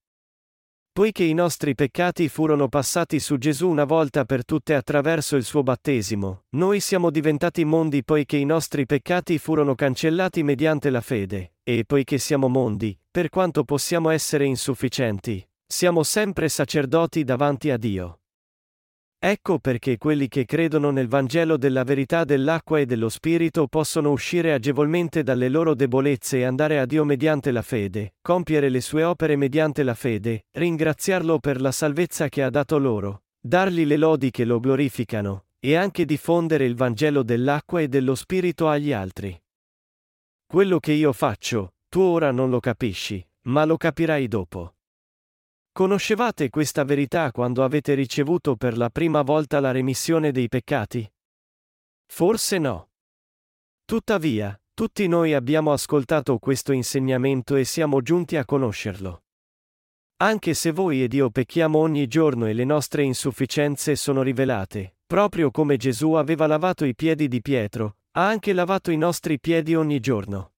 [0.91, 5.63] Poiché i nostri peccati furono passati su Gesù una volta per tutte attraverso il suo
[5.63, 11.85] battesimo, noi siamo diventati mondi poiché i nostri peccati furono cancellati mediante la fede, e
[11.87, 18.19] poiché siamo mondi, per quanto possiamo essere insufficienti, siamo sempre sacerdoti davanti a Dio.
[19.27, 24.53] Ecco perché quelli che credono nel Vangelo della verità dell'acqua e dello Spirito possono uscire
[24.53, 29.37] agevolmente dalle loro debolezze e andare a Dio mediante la fede, compiere le sue opere
[29.37, 34.45] mediante la fede, ringraziarlo per la salvezza che ha dato loro, dargli le lodi che
[34.45, 39.43] lo glorificano, e anche diffondere il Vangelo dell'acqua e dello Spirito agli altri.
[40.45, 44.74] Quello che io faccio, tu ora non lo capisci, ma lo capirai dopo.
[45.77, 51.05] Conoscevate questa verità quando avete ricevuto per la prima volta la remissione dei peccati?
[52.07, 52.91] Forse no.
[53.85, 59.25] Tuttavia, tutti noi abbiamo ascoltato questo insegnamento e siamo giunti a conoscerlo.
[60.19, 65.51] Anche se voi ed io pecchiamo ogni giorno e le nostre insufficienze sono rivelate, proprio
[65.51, 69.99] come Gesù aveva lavato i piedi di Pietro, ha anche lavato i nostri piedi ogni
[69.99, 70.54] giorno.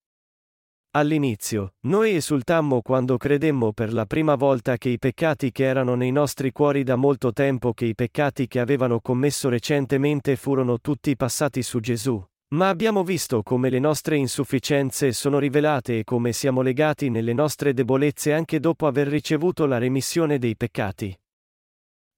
[0.97, 6.11] All'inizio, noi esultammo quando credemmo per la prima volta che i peccati che erano nei
[6.11, 11.63] nostri cuori da molto tempo che i peccati che avevano commesso recentemente furono tutti passati
[11.63, 12.25] su Gesù.
[12.55, 17.75] Ma abbiamo visto come le nostre insufficienze sono rivelate e come siamo legati nelle nostre
[17.75, 21.15] debolezze anche dopo aver ricevuto la remissione dei peccati.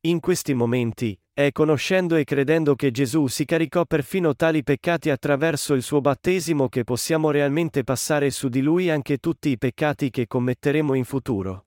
[0.02, 5.74] In questi momenti, è conoscendo e credendo che Gesù si caricò perfino tali peccati attraverso
[5.74, 10.28] il suo battesimo che possiamo realmente passare su di lui anche tutti i peccati che
[10.28, 11.66] commetteremo in futuro.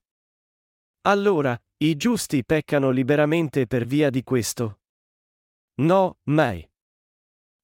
[1.02, 4.80] Allora, i giusti peccano liberamente per via di questo?
[5.80, 6.66] No, mai.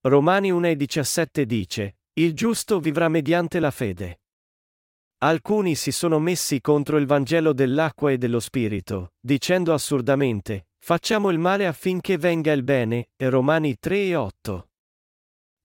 [0.03, 4.21] Romani 1,17 dice, il giusto vivrà mediante la fede.
[5.21, 11.39] Alcuni si sono messi contro il Vangelo dell'acqua e dello Spirito, dicendo assurdamente, Facciamo il
[11.39, 14.71] male affinché venga il bene, Romani 3 e 8.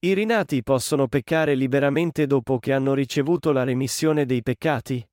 [0.00, 5.08] I rinati possono peccare liberamente dopo che hanno ricevuto la remissione dei peccati?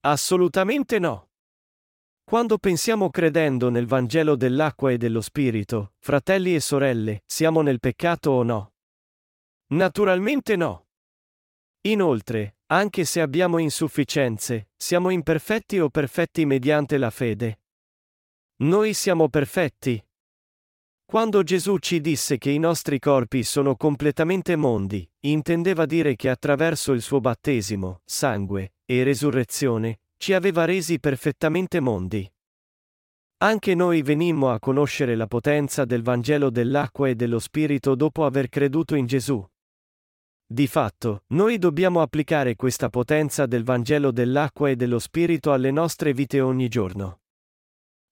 [0.00, 1.30] Assolutamente no.
[2.22, 8.30] Quando pensiamo credendo nel Vangelo dell'acqua e dello Spirito, fratelli e sorelle, siamo nel peccato
[8.30, 8.74] o no?
[9.68, 10.86] Naturalmente no.
[11.88, 17.58] Inoltre, anche se abbiamo insufficienze, siamo imperfetti o perfetti mediante la fede,
[18.60, 20.04] noi siamo perfetti.
[21.06, 26.90] Quando Gesù ci disse che i nostri corpi sono completamente mondi, intendeva dire che attraverso
[26.90, 32.28] il suo battesimo, sangue e resurrezione, ci aveva resi perfettamente mondi.
[33.44, 38.48] Anche noi venimmo a conoscere la potenza del Vangelo dell'acqua e dello Spirito dopo aver
[38.48, 39.48] creduto in Gesù.
[40.50, 46.14] Di fatto, noi dobbiamo applicare questa potenza del Vangelo dell'acqua e dello Spirito alle nostre
[46.14, 47.20] vite ogni giorno.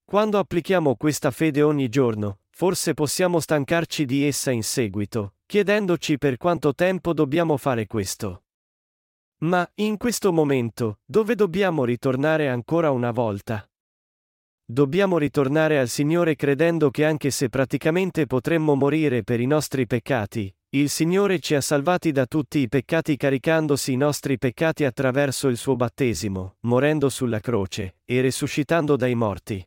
[0.05, 6.37] Quando applichiamo questa fede ogni giorno, forse possiamo stancarci di essa in seguito, chiedendoci per
[6.37, 8.43] quanto tempo dobbiamo fare questo.
[9.39, 13.67] Ma, in questo momento, dove dobbiamo ritornare ancora una volta?
[14.63, 20.53] Dobbiamo ritornare al Signore credendo che anche se praticamente potremmo morire per i nostri peccati,
[20.71, 25.55] il Signore ci ha salvati da tutti i peccati caricandosi i nostri peccati attraverso il
[25.55, 29.65] suo battesimo, morendo sulla croce, e risuscitando dai morti.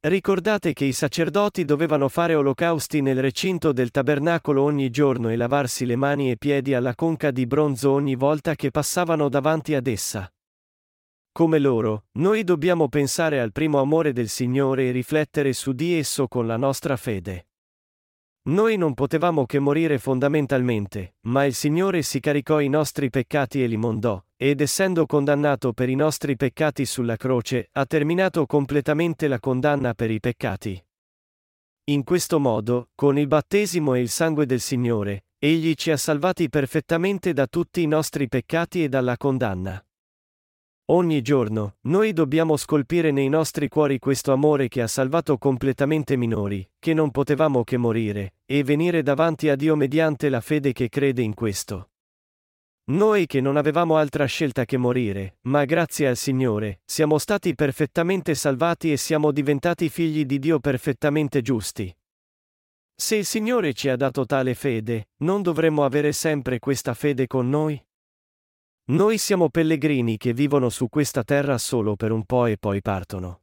[0.00, 5.86] Ricordate che i sacerdoti dovevano fare olocausti nel recinto del tabernacolo ogni giorno e lavarsi
[5.86, 10.30] le mani e piedi alla conca di bronzo ogni volta che passavano davanti ad essa.
[11.32, 16.28] Come loro, noi dobbiamo pensare al primo amore del Signore e riflettere su di esso
[16.28, 17.46] con la nostra fede.
[18.46, 23.66] Noi non potevamo che morire fondamentalmente, ma il Signore si caricò i nostri peccati e
[23.66, 29.40] li mondò, ed essendo condannato per i nostri peccati sulla croce, ha terminato completamente la
[29.40, 30.80] condanna per i peccati.
[31.88, 36.48] In questo modo, con il battesimo e il sangue del Signore, Egli ci ha salvati
[36.48, 39.85] perfettamente da tutti i nostri peccati e dalla condanna.
[40.88, 46.64] Ogni giorno, noi dobbiamo scolpire nei nostri cuori questo amore che ha salvato completamente minori,
[46.78, 51.22] che non potevamo che morire, e venire davanti a Dio mediante la fede che crede
[51.22, 51.90] in questo.
[52.90, 58.36] Noi che non avevamo altra scelta che morire, ma grazie al Signore, siamo stati perfettamente
[58.36, 61.92] salvati e siamo diventati figli di Dio perfettamente giusti.
[62.94, 67.48] Se il Signore ci ha dato tale fede, non dovremmo avere sempre questa fede con
[67.48, 67.84] noi?
[68.88, 73.40] Noi siamo pellegrini che vivono su questa terra solo per un po' e poi partono.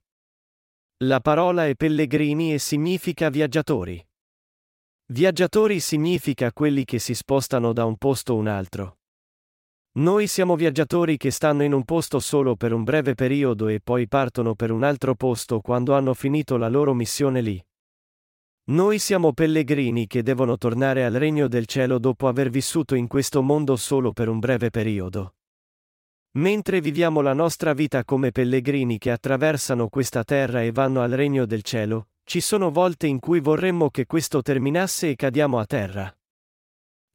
[1.04, 4.02] La parola è pellegrini e significa viaggiatori.
[5.08, 9.00] Viaggiatori significa quelli che si spostano da un posto a un altro.
[9.98, 14.08] Noi siamo viaggiatori che stanno in un posto solo per un breve periodo e poi
[14.08, 17.62] partono per un altro posto quando hanno finito la loro missione lì.
[18.66, 23.42] Noi siamo pellegrini che devono tornare al regno del cielo dopo aver vissuto in questo
[23.42, 25.36] mondo solo per un breve periodo.
[26.38, 31.46] Mentre viviamo la nostra vita come pellegrini che attraversano questa terra e vanno al regno
[31.46, 36.18] del cielo, ci sono volte in cui vorremmo che questo terminasse e cadiamo a terra.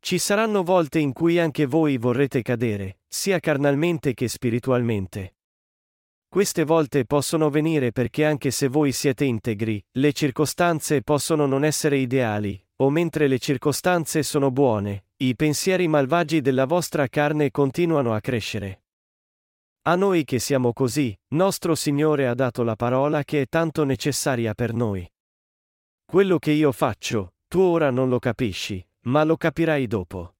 [0.01, 5.38] Ci saranno volte in cui anche voi vorrete cadere, sia carnalmente che spiritualmente.
[6.31, 11.97] Queste volte possono venire perché anche se voi siete integri, le circostanze possono non essere
[11.97, 18.21] ideali, o mentre le circostanze sono buone, i pensieri malvagi della vostra carne continuano a
[18.21, 18.83] crescere.
[19.87, 24.53] A noi che siamo così, nostro Signore ha dato la parola che è tanto necessaria
[24.53, 25.11] per noi.
[26.05, 30.35] Quello che io faccio, tu ora non lo capisci, ma lo capirai dopo.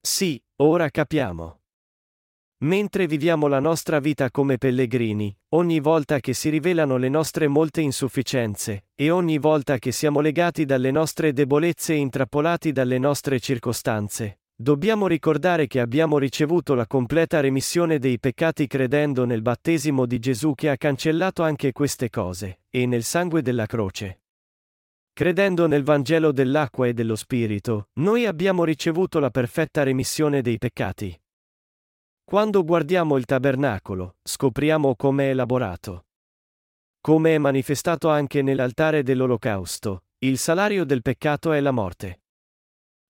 [0.00, 1.57] Sì, ora capiamo.
[2.60, 7.82] Mentre viviamo la nostra vita come pellegrini, ogni volta che si rivelano le nostre molte
[7.82, 14.40] insufficienze, e ogni volta che siamo legati dalle nostre debolezze e intrappolati dalle nostre circostanze,
[14.56, 20.54] dobbiamo ricordare che abbiamo ricevuto la completa remissione dei peccati credendo nel battesimo di Gesù
[20.56, 24.22] che ha cancellato anche queste cose, e nel sangue della croce.
[25.12, 31.16] Credendo nel Vangelo dell'acqua e dello Spirito, noi abbiamo ricevuto la perfetta remissione dei peccati.
[32.28, 36.08] Quando guardiamo il tabernacolo, scopriamo come è elaborato.
[37.00, 42.24] Come è manifestato anche nell'altare dell'olocausto, il salario del peccato è la morte.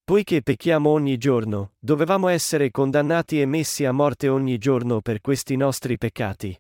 [0.05, 5.57] Poiché pecchiamo ogni giorno, dovevamo essere condannati e messi a morte ogni giorno per questi
[5.57, 6.57] nostri peccati.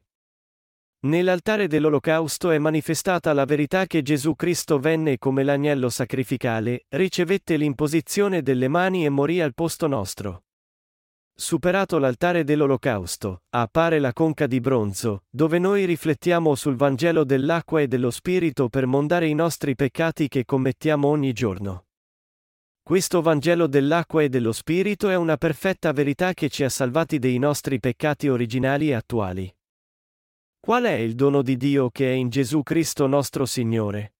[1.02, 8.42] Nell'altare dell'olocausto è manifestata la verità che Gesù Cristo venne come l'agnello sacrificale, ricevette l'imposizione
[8.42, 10.42] delle mani e morì al posto nostro.
[11.40, 17.86] Superato l'altare dell'olocausto, appare la conca di bronzo, dove noi riflettiamo sul Vangelo dell'acqua e
[17.86, 21.86] dello Spirito per mondare i nostri peccati che commettiamo ogni giorno.
[22.82, 27.38] Questo Vangelo dell'acqua e dello Spirito è una perfetta verità che ci ha salvati dei
[27.38, 29.56] nostri peccati originali e attuali.
[30.58, 34.14] Qual è il dono di Dio che è in Gesù Cristo nostro Signore?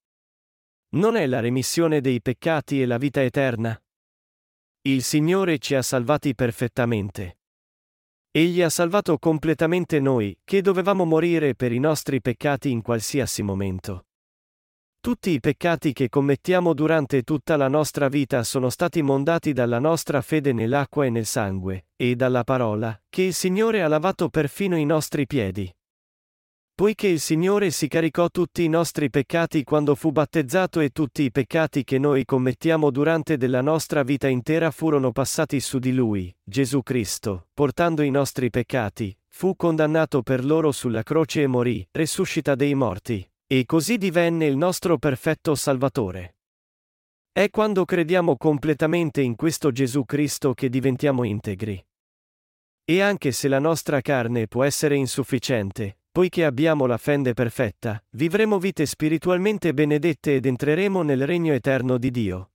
[0.91, 3.77] Non è la remissione dei peccati e la vita eterna?
[4.83, 7.39] Il Signore ci ha salvati perfettamente.
[8.31, 14.07] Egli ha salvato completamente noi, che dovevamo morire per i nostri peccati in qualsiasi momento.
[15.01, 20.21] Tutti i peccati che commettiamo durante tutta la nostra vita sono stati mondati dalla nostra
[20.21, 24.85] fede nell'acqua e nel sangue, e dalla parola, che il Signore ha lavato perfino i
[24.85, 25.73] nostri piedi.
[26.79, 31.33] Poiché il Signore si caricò tutti i nostri peccati quando fu battezzato e tutti i
[31.33, 36.85] peccati che noi commettiamo durante della nostra vita intera furono passati su di Lui, Gesù
[36.85, 42.75] Cristo, portando i nostri peccati, fu condannato per loro sulla croce e morì, resuscita dei
[42.75, 46.37] morti, e così divenne il nostro perfetto Salvatore.
[47.33, 51.85] È quando crediamo completamente in questo Gesù Cristo che diventiamo integri.
[52.85, 58.59] E anche se la nostra carne può essere insufficiente, poiché abbiamo la fede perfetta, vivremo
[58.59, 62.51] vite spiritualmente benedette ed entreremo nel regno eterno di Dio.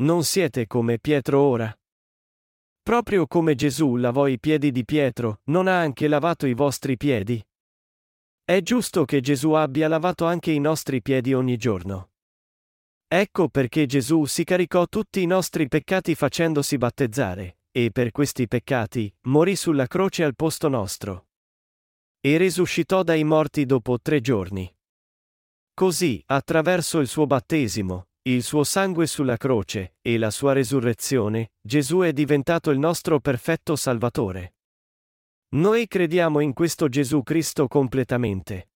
[0.00, 1.74] Non siete come Pietro ora?
[2.82, 7.42] Proprio come Gesù lavò i piedi di Pietro, non ha anche lavato i vostri piedi?
[8.42, 12.10] È giusto che Gesù abbia lavato anche i nostri piedi ogni giorno.
[13.06, 19.12] Ecco perché Gesù si caricò tutti i nostri peccati facendosi battezzare, e per questi peccati
[19.22, 21.28] morì sulla croce al posto nostro.
[22.20, 24.72] E risuscitò dai morti dopo tre giorni.
[25.72, 32.00] Così, attraverso il suo battesimo, il suo sangue sulla croce, e la sua resurrezione, Gesù
[32.00, 34.56] è diventato il nostro perfetto Salvatore.
[35.52, 38.72] Noi crediamo in questo Gesù Cristo completamente.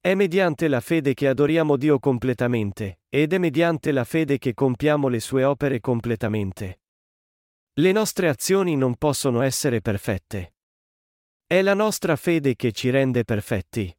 [0.00, 5.08] È mediante la fede che adoriamo Dio completamente, ed è mediante la fede che compiamo
[5.08, 6.83] le sue opere completamente.
[7.76, 10.54] Le nostre azioni non possono essere perfette.
[11.44, 13.92] È la nostra fede che ci rende perfetti.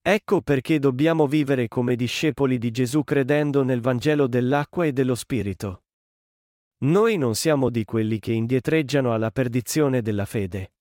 [0.00, 5.82] Ecco perché dobbiamo vivere come discepoli di Gesù credendo nel Vangelo dell'acqua e dello Spirito.
[6.84, 10.72] Noi non siamo di quelli che indietreggiano alla perdizione della fede.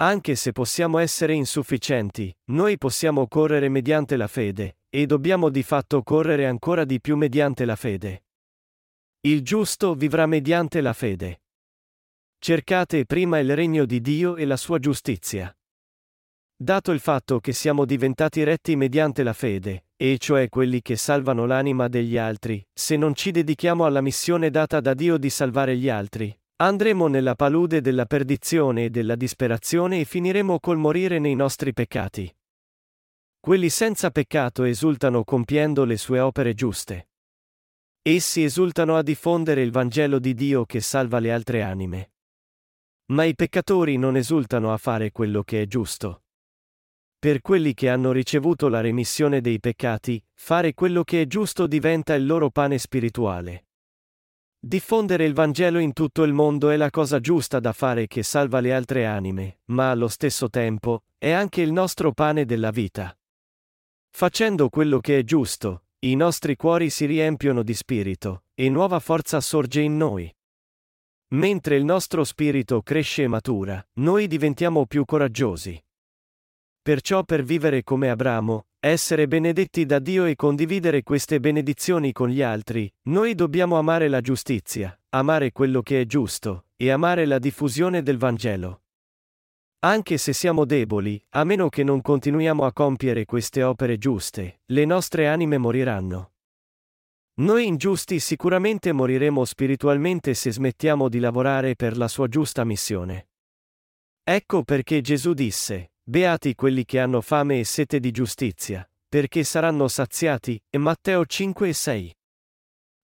[0.00, 6.02] Anche se possiamo essere insufficienti, noi possiamo correre mediante la fede, e dobbiamo di fatto
[6.02, 8.24] correre ancora di più mediante la fede.
[9.22, 11.40] Il giusto vivrà mediante la fede.
[12.38, 15.52] Cercate prima il regno di Dio e la sua giustizia.
[16.56, 21.46] Dato il fatto che siamo diventati retti mediante la fede, e cioè quelli che salvano
[21.46, 25.88] l'anima degli altri, se non ci dedichiamo alla missione data da Dio di salvare gli
[25.88, 31.72] altri, andremo nella palude della perdizione e della disperazione e finiremo col morire nei nostri
[31.72, 32.32] peccati.
[33.40, 37.07] Quelli senza peccato esultano compiendo le sue opere giuste.
[38.02, 42.12] Essi esultano a diffondere il Vangelo di Dio che salva le altre anime.
[43.06, 46.22] Ma i peccatori non esultano a fare quello che è giusto.
[47.18, 52.14] Per quelli che hanno ricevuto la remissione dei peccati, fare quello che è giusto diventa
[52.14, 53.66] il loro pane spirituale.
[54.60, 58.60] Diffondere il Vangelo in tutto il mondo è la cosa giusta da fare che salva
[58.60, 63.16] le altre anime, ma allo stesso tempo, è anche il nostro pane della vita.
[64.10, 69.40] Facendo quello che è giusto, i nostri cuori si riempiono di spirito, e nuova forza
[69.40, 70.32] sorge in noi.
[71.30, 75.76] Mentre il nostro spirito cresce e matura, noi diventiamo più coraggiosi.
[76.80, 82.42] Perciò per vivere come Abramo, essere benedetti da Dio e condividere queste benedizioni con gli
[82.42, 88.04] altri, noi dobbiamo amare la giustizia, amare quello che è giusto, e amare la diffusione
[88.04, 88.82] del Vangelo.
[89.80, 94.84] Anche se siamo deboli, a meno che non continuiamo a compiere queste opere giuste, le
[94.84, 96.32] nostre anime moriranno.
[97.34, 103.28] Noi ingiusti sicuramente moriremo spiritualmente se smettiamo di lavorare per la sua giusta missione.
[104.24, 109.86] Ecco perché Gesù disse, Beati quelli che hanno fame e sete di giustizia, perché saranno
[109.86, 112.16] saziati, e Matteo 5 e 6.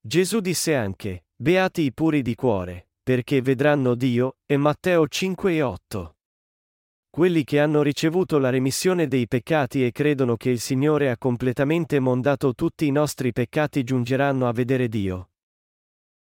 [0.00, 5.62] Gesù disse anche, Beati i puri di cuore, perché vedranno Dio, e Matteo 5 e
[5.62, 6.16] 8.
[7.14, 12.00] Quelli che hanno ricevuto la remissione dei peccati e credono che il Signore ha completamente
[12.00, 15.30] mondato tutti i nostri peccati giungeranno a vedere Dio.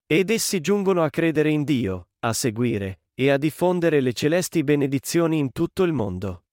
[0.06, 5.39] Ed essi giungono a credere in Dio, a seguire, e a diffondere le celesti benedizioni
[5.39, 6.44] in tutto il mondo.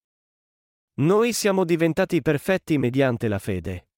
[1.00, 3.88] Noi siamo diventati perfetti mediante la fede.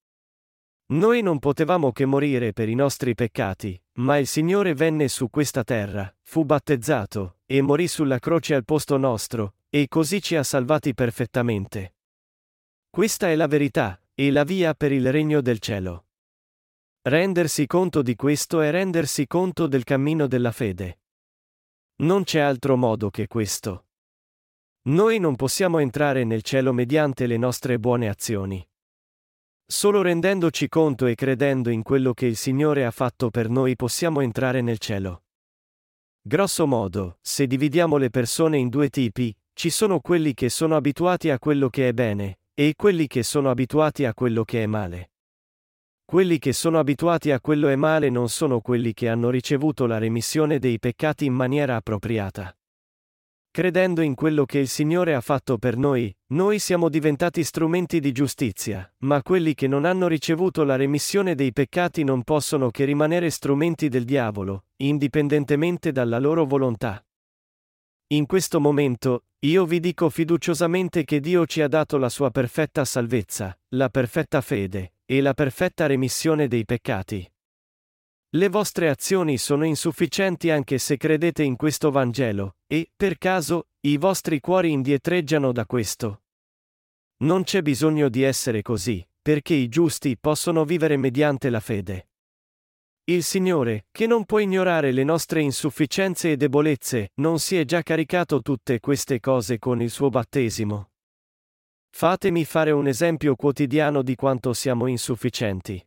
[0.86, 5.62] Noi non potevamo che morire per i nostri peccati, ma il Signore venne su questa
[5.62, 10.92] terra, fu battezzato, e morì sulla croce al posto nostro, e così ci ha salvati
[10.92, 11.94] perfettamente.
[12.90, 16.08] Questa è la verità, e la via per il regno del cielo.
[17.00, 21.00] Rendersi conto di questo è rendersi conto del cammino della fede.
[22.02, 23.86] Non c'è altro modo che questo.
[24.88, 28.62] Noi non possiamo entrare nel cielo mediante le nostre buone azioni.
[29.64, 34.20] Solo rendendoci conto e credendo in quello che il Signore ha fatto per noi possiamo
[34.20, 35.24] entrare nel cielo.
[36.20, 41.30] Grosso modo, se dividiamo le persone in due tipi, ci sono quelli che sono abituati
[41.30, 45.12] a quello che è bene, e quelli che sono abituati a quello che è male.
[46.04, 49.98] Quelli che sono abituati a quello è male non sono quelli che hanno ricevuto la
[49.98, 52.52] remissione dei peccati in maniera appropriata.
[53.52, 58.10] Credendo in quello che il Signore ha fatto per noi, noi siamo diventati strumenti di
[58.10, 63.30] giustizia, ma quelli che non hanno ricevuto la remissione dei peccati non possono che rimanere
[63.30, 67.00] strumenti del diavolo, indipendentemente dalla loro volontà.
[68.12, 72.84] In questo momento, io vi dico fiduciosamente che Dio ci ha dato la sua perfetta
[72.84, 77.26] salvezza, la perfetta fede, e la perfetta remissione dei peccati.
[78.34, 83.96] Le vostre azioni sono insufficienti anche se credete in questo Vangelo, e, per caso, i
[83.96, 86.24] vostri cuori indietreggiano da questo.
[87.22, 92.08] Non c'è bisogno di essere così, perché i giusti possono vivere mediante la fede.
[93.12, 97.82] Il Signore, che non può ignorare le nostre insufficienze e debolezze, non si è già
[97.82, 100.92] caricato tutte queste cose con il suo battesimo.
[101.90, 105.86] Fatemi fare un esempio quotidiano di quanto siamo insufficienti.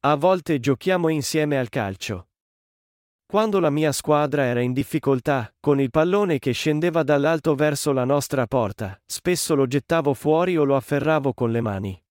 [0.00, 2.30] A volte giochiamo insieme al calcio.
[3.24, 8.04] Quando la mia squadra era in difficoltà, con il pallone che scendeva dall'alto verso la
[8.04, 12.04] nostra porta, spesso lo gettavo fuori o lo afferravo con le mani.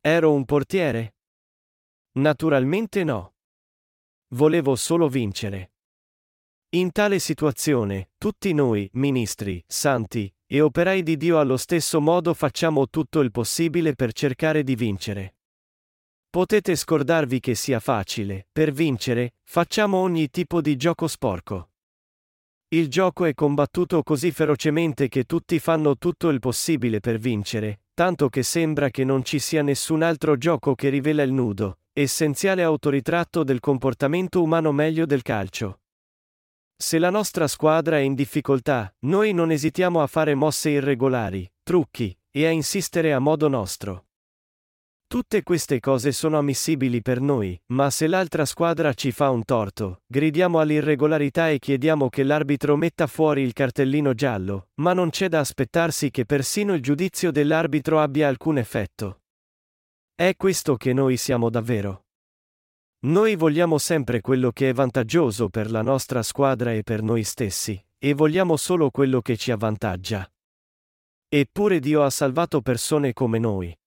[0.00, 1.15] Ero un portiere?
[2.16, 3.34] Naturalmente no.
[4.28, 5.72] Volevo solo vincere.
[6.70, 12.88] In tale situazione, tutti noi, ministri, santi, e operai di Dio allo stesso modo facciamo
[12.88, 15.36] tutto il possibile per cercare di vincere.
[16.30, 21.72] Potete scordarvi che sia facile, per vincere, facciamo ogni tipo di gioco sporco.
[22.68, 28.30] Il gioco è combattuto così ferocemente che tutti fanno tutto il possibile per vincere, tanto
[28.30, 33.42] che sembra che non ci sia nessun altro gioco che rivela il nudo, essenziale autoritratto
[33.42, 35.80] del comportamento umano meglio del calcio.
[36.76, 42.14] Se la nostra squadra è in difficoltà, noi non esitiamo a fare mosse irregolari, trucchi,
[42.30, 44.08] e a insistere a modo nostro.
[45.06, 50.02] Tutte queste cose sono ammissibili per noi, ma se l'altra squadra ci fa un torto,
[50.06, 55.38] gridiamo all'irregolarità e chiediamo che l'arbitro metta fuori il cartellino giallo, ma non c'è da
[55.38, 59.20] aspettarsi che persino il giudizio dell'arbitro abbia alcun effetto.
[60.18, 62.06] È questo che noi siamo davvero.
[63.00, 67.78] Noi vogliamo sempre quello che è vantaggioso per la nostra squadra e per noi stessi,
[67.98, 70.26] e vogliamo solo quello che ci avvantaggia.
[71.28, 73.78] Eppure Dio ha salvato persone come noi.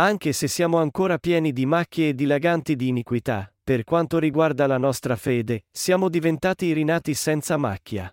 [0.00, 4.76] Anche se siamo ancora pieni di macchie e dilaganti di iniquità, per quanto riguarda la
[4.76, 8.12] nostra fede, siamo diventati rinati senza macchia.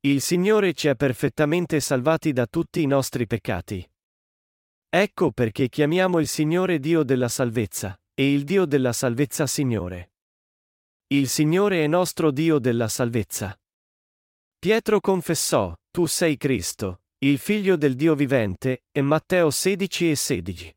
[0.00, 3.89] Il Signore ci ha perfettamente salvati da tutti i nostri peccati.
[4.92, 10.14] Ecco perché chiamiamo il Signore Dio della salvezza, e il Dio della salvezza Signore.
[11.06, 13.56] Il Signore è nostro Dio della salvezza.
[14.58, 20.76] Pietro confessò, Tu sei Cristo, il figlio del Dio vivente, e Matteo 16 e 16.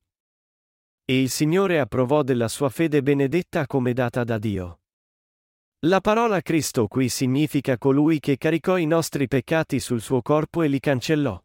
[1.06, 4.82] E il Signore approvò della sua fede benedetta come data da Dio.
[5.86, 10.68] La parola Cristo qui significa colui che caricò i nostri peccati sul suo corpo e
[10.68, 11.44] li cancellò.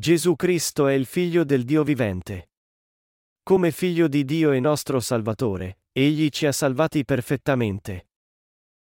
[0.00, 2.52] Gesù Cristo è il figlio del Dio vivente.
[3.42, 8.08] Come figlio di Dio e nostro Salvatore, egli ci ha salvati perfettamente.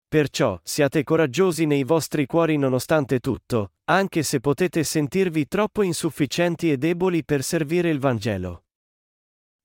[0.06, 6.76] Perciò, siate coraggiosi nei vostri cuori nonostante tutto, anche se potete sentirvi troppo insufficienti e
[6.76, 8.66] deboli per servire il Vangelo.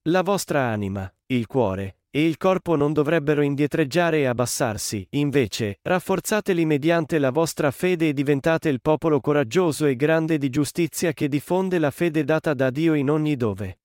[0.04, 6.64] La vostra anima, il cuore, e il corpo non dovrebbero indietreggiare e abbassarsi, invece, rafforzateli
[6.64, 11.80] mediante la vostra fede e diventate il popolo coraggioso e grande di giustizia che diffonde
[11.80, 13.80] la fede data da Dio in ogni dove.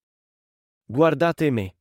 [0.85, 1.77] Guardate me.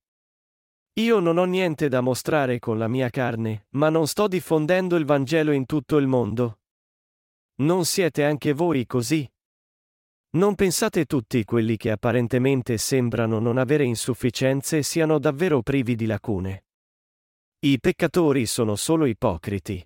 [0.95, 5.05] Io non ho niente da mostrare con la mia carne, ma non sto diffondendo il
[5.05, 6.61] Vangelo in tutto il mondo.
[7.57, 9.31] Non siete anche voi così?
[10.31, 16.65] Non pensate tutti quelli che apparentemente sembrano non avere insufficienze siano davvero privi di lacune.
[17.61, 19.83] I peccatori sono solo ipocriti.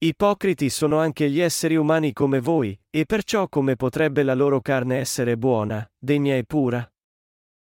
[0.00, 4.98] Ipocriti sono anche gli esseri umani come voi, e perciò come potrebbe la loro carne
[4.98, 6.88] essere buona, degna e pura?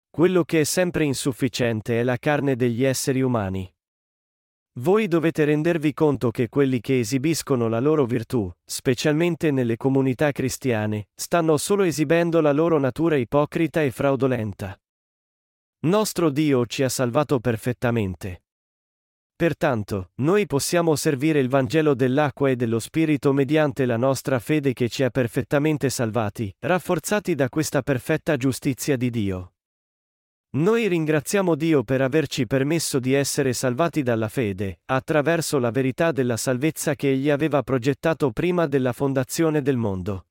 [0.09, 3.71] Quello che è sempre insufficiente è la carne degli esseri umani.
[4.79, 11.09] Voi dovete rendervi conto che quelli che esibiscono la loro virtù, specialmente nelle comunità cristiane,
[11.13, 14.81] stanno solo esibendo la loro natura ipocrita e fraudolenta.
[15.87, 18.43] Nostro Dio ci ha salvato perfettamente.
[19.35, 24.89] Pertanto, noi possiamo servire il Vangelo dell'acqua e dello Spirito mediante la nostra fede che
[24.89, 29.55] ci ha perfettamente salvati, rafforzati da questa perfetta giustizia di Dio.
[30.53, 36.37] Noi ringraziamo Dio per averci permesso di essere salvati dalla fede, attraverso la verità della
[36.37, 40.27] salvezza che Egli aveva progettato prima della fondazione del mondo.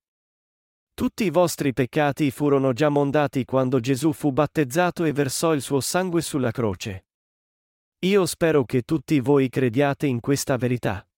[0.93, 5.79] Tutti i vostri peccati furono già mondati quando Gesù fu battezzato e versò il suo
[5.79, 7.05] sangue sulla croce.
[7.99, 11.08] Io spero che tutti voi crediate in questa verità.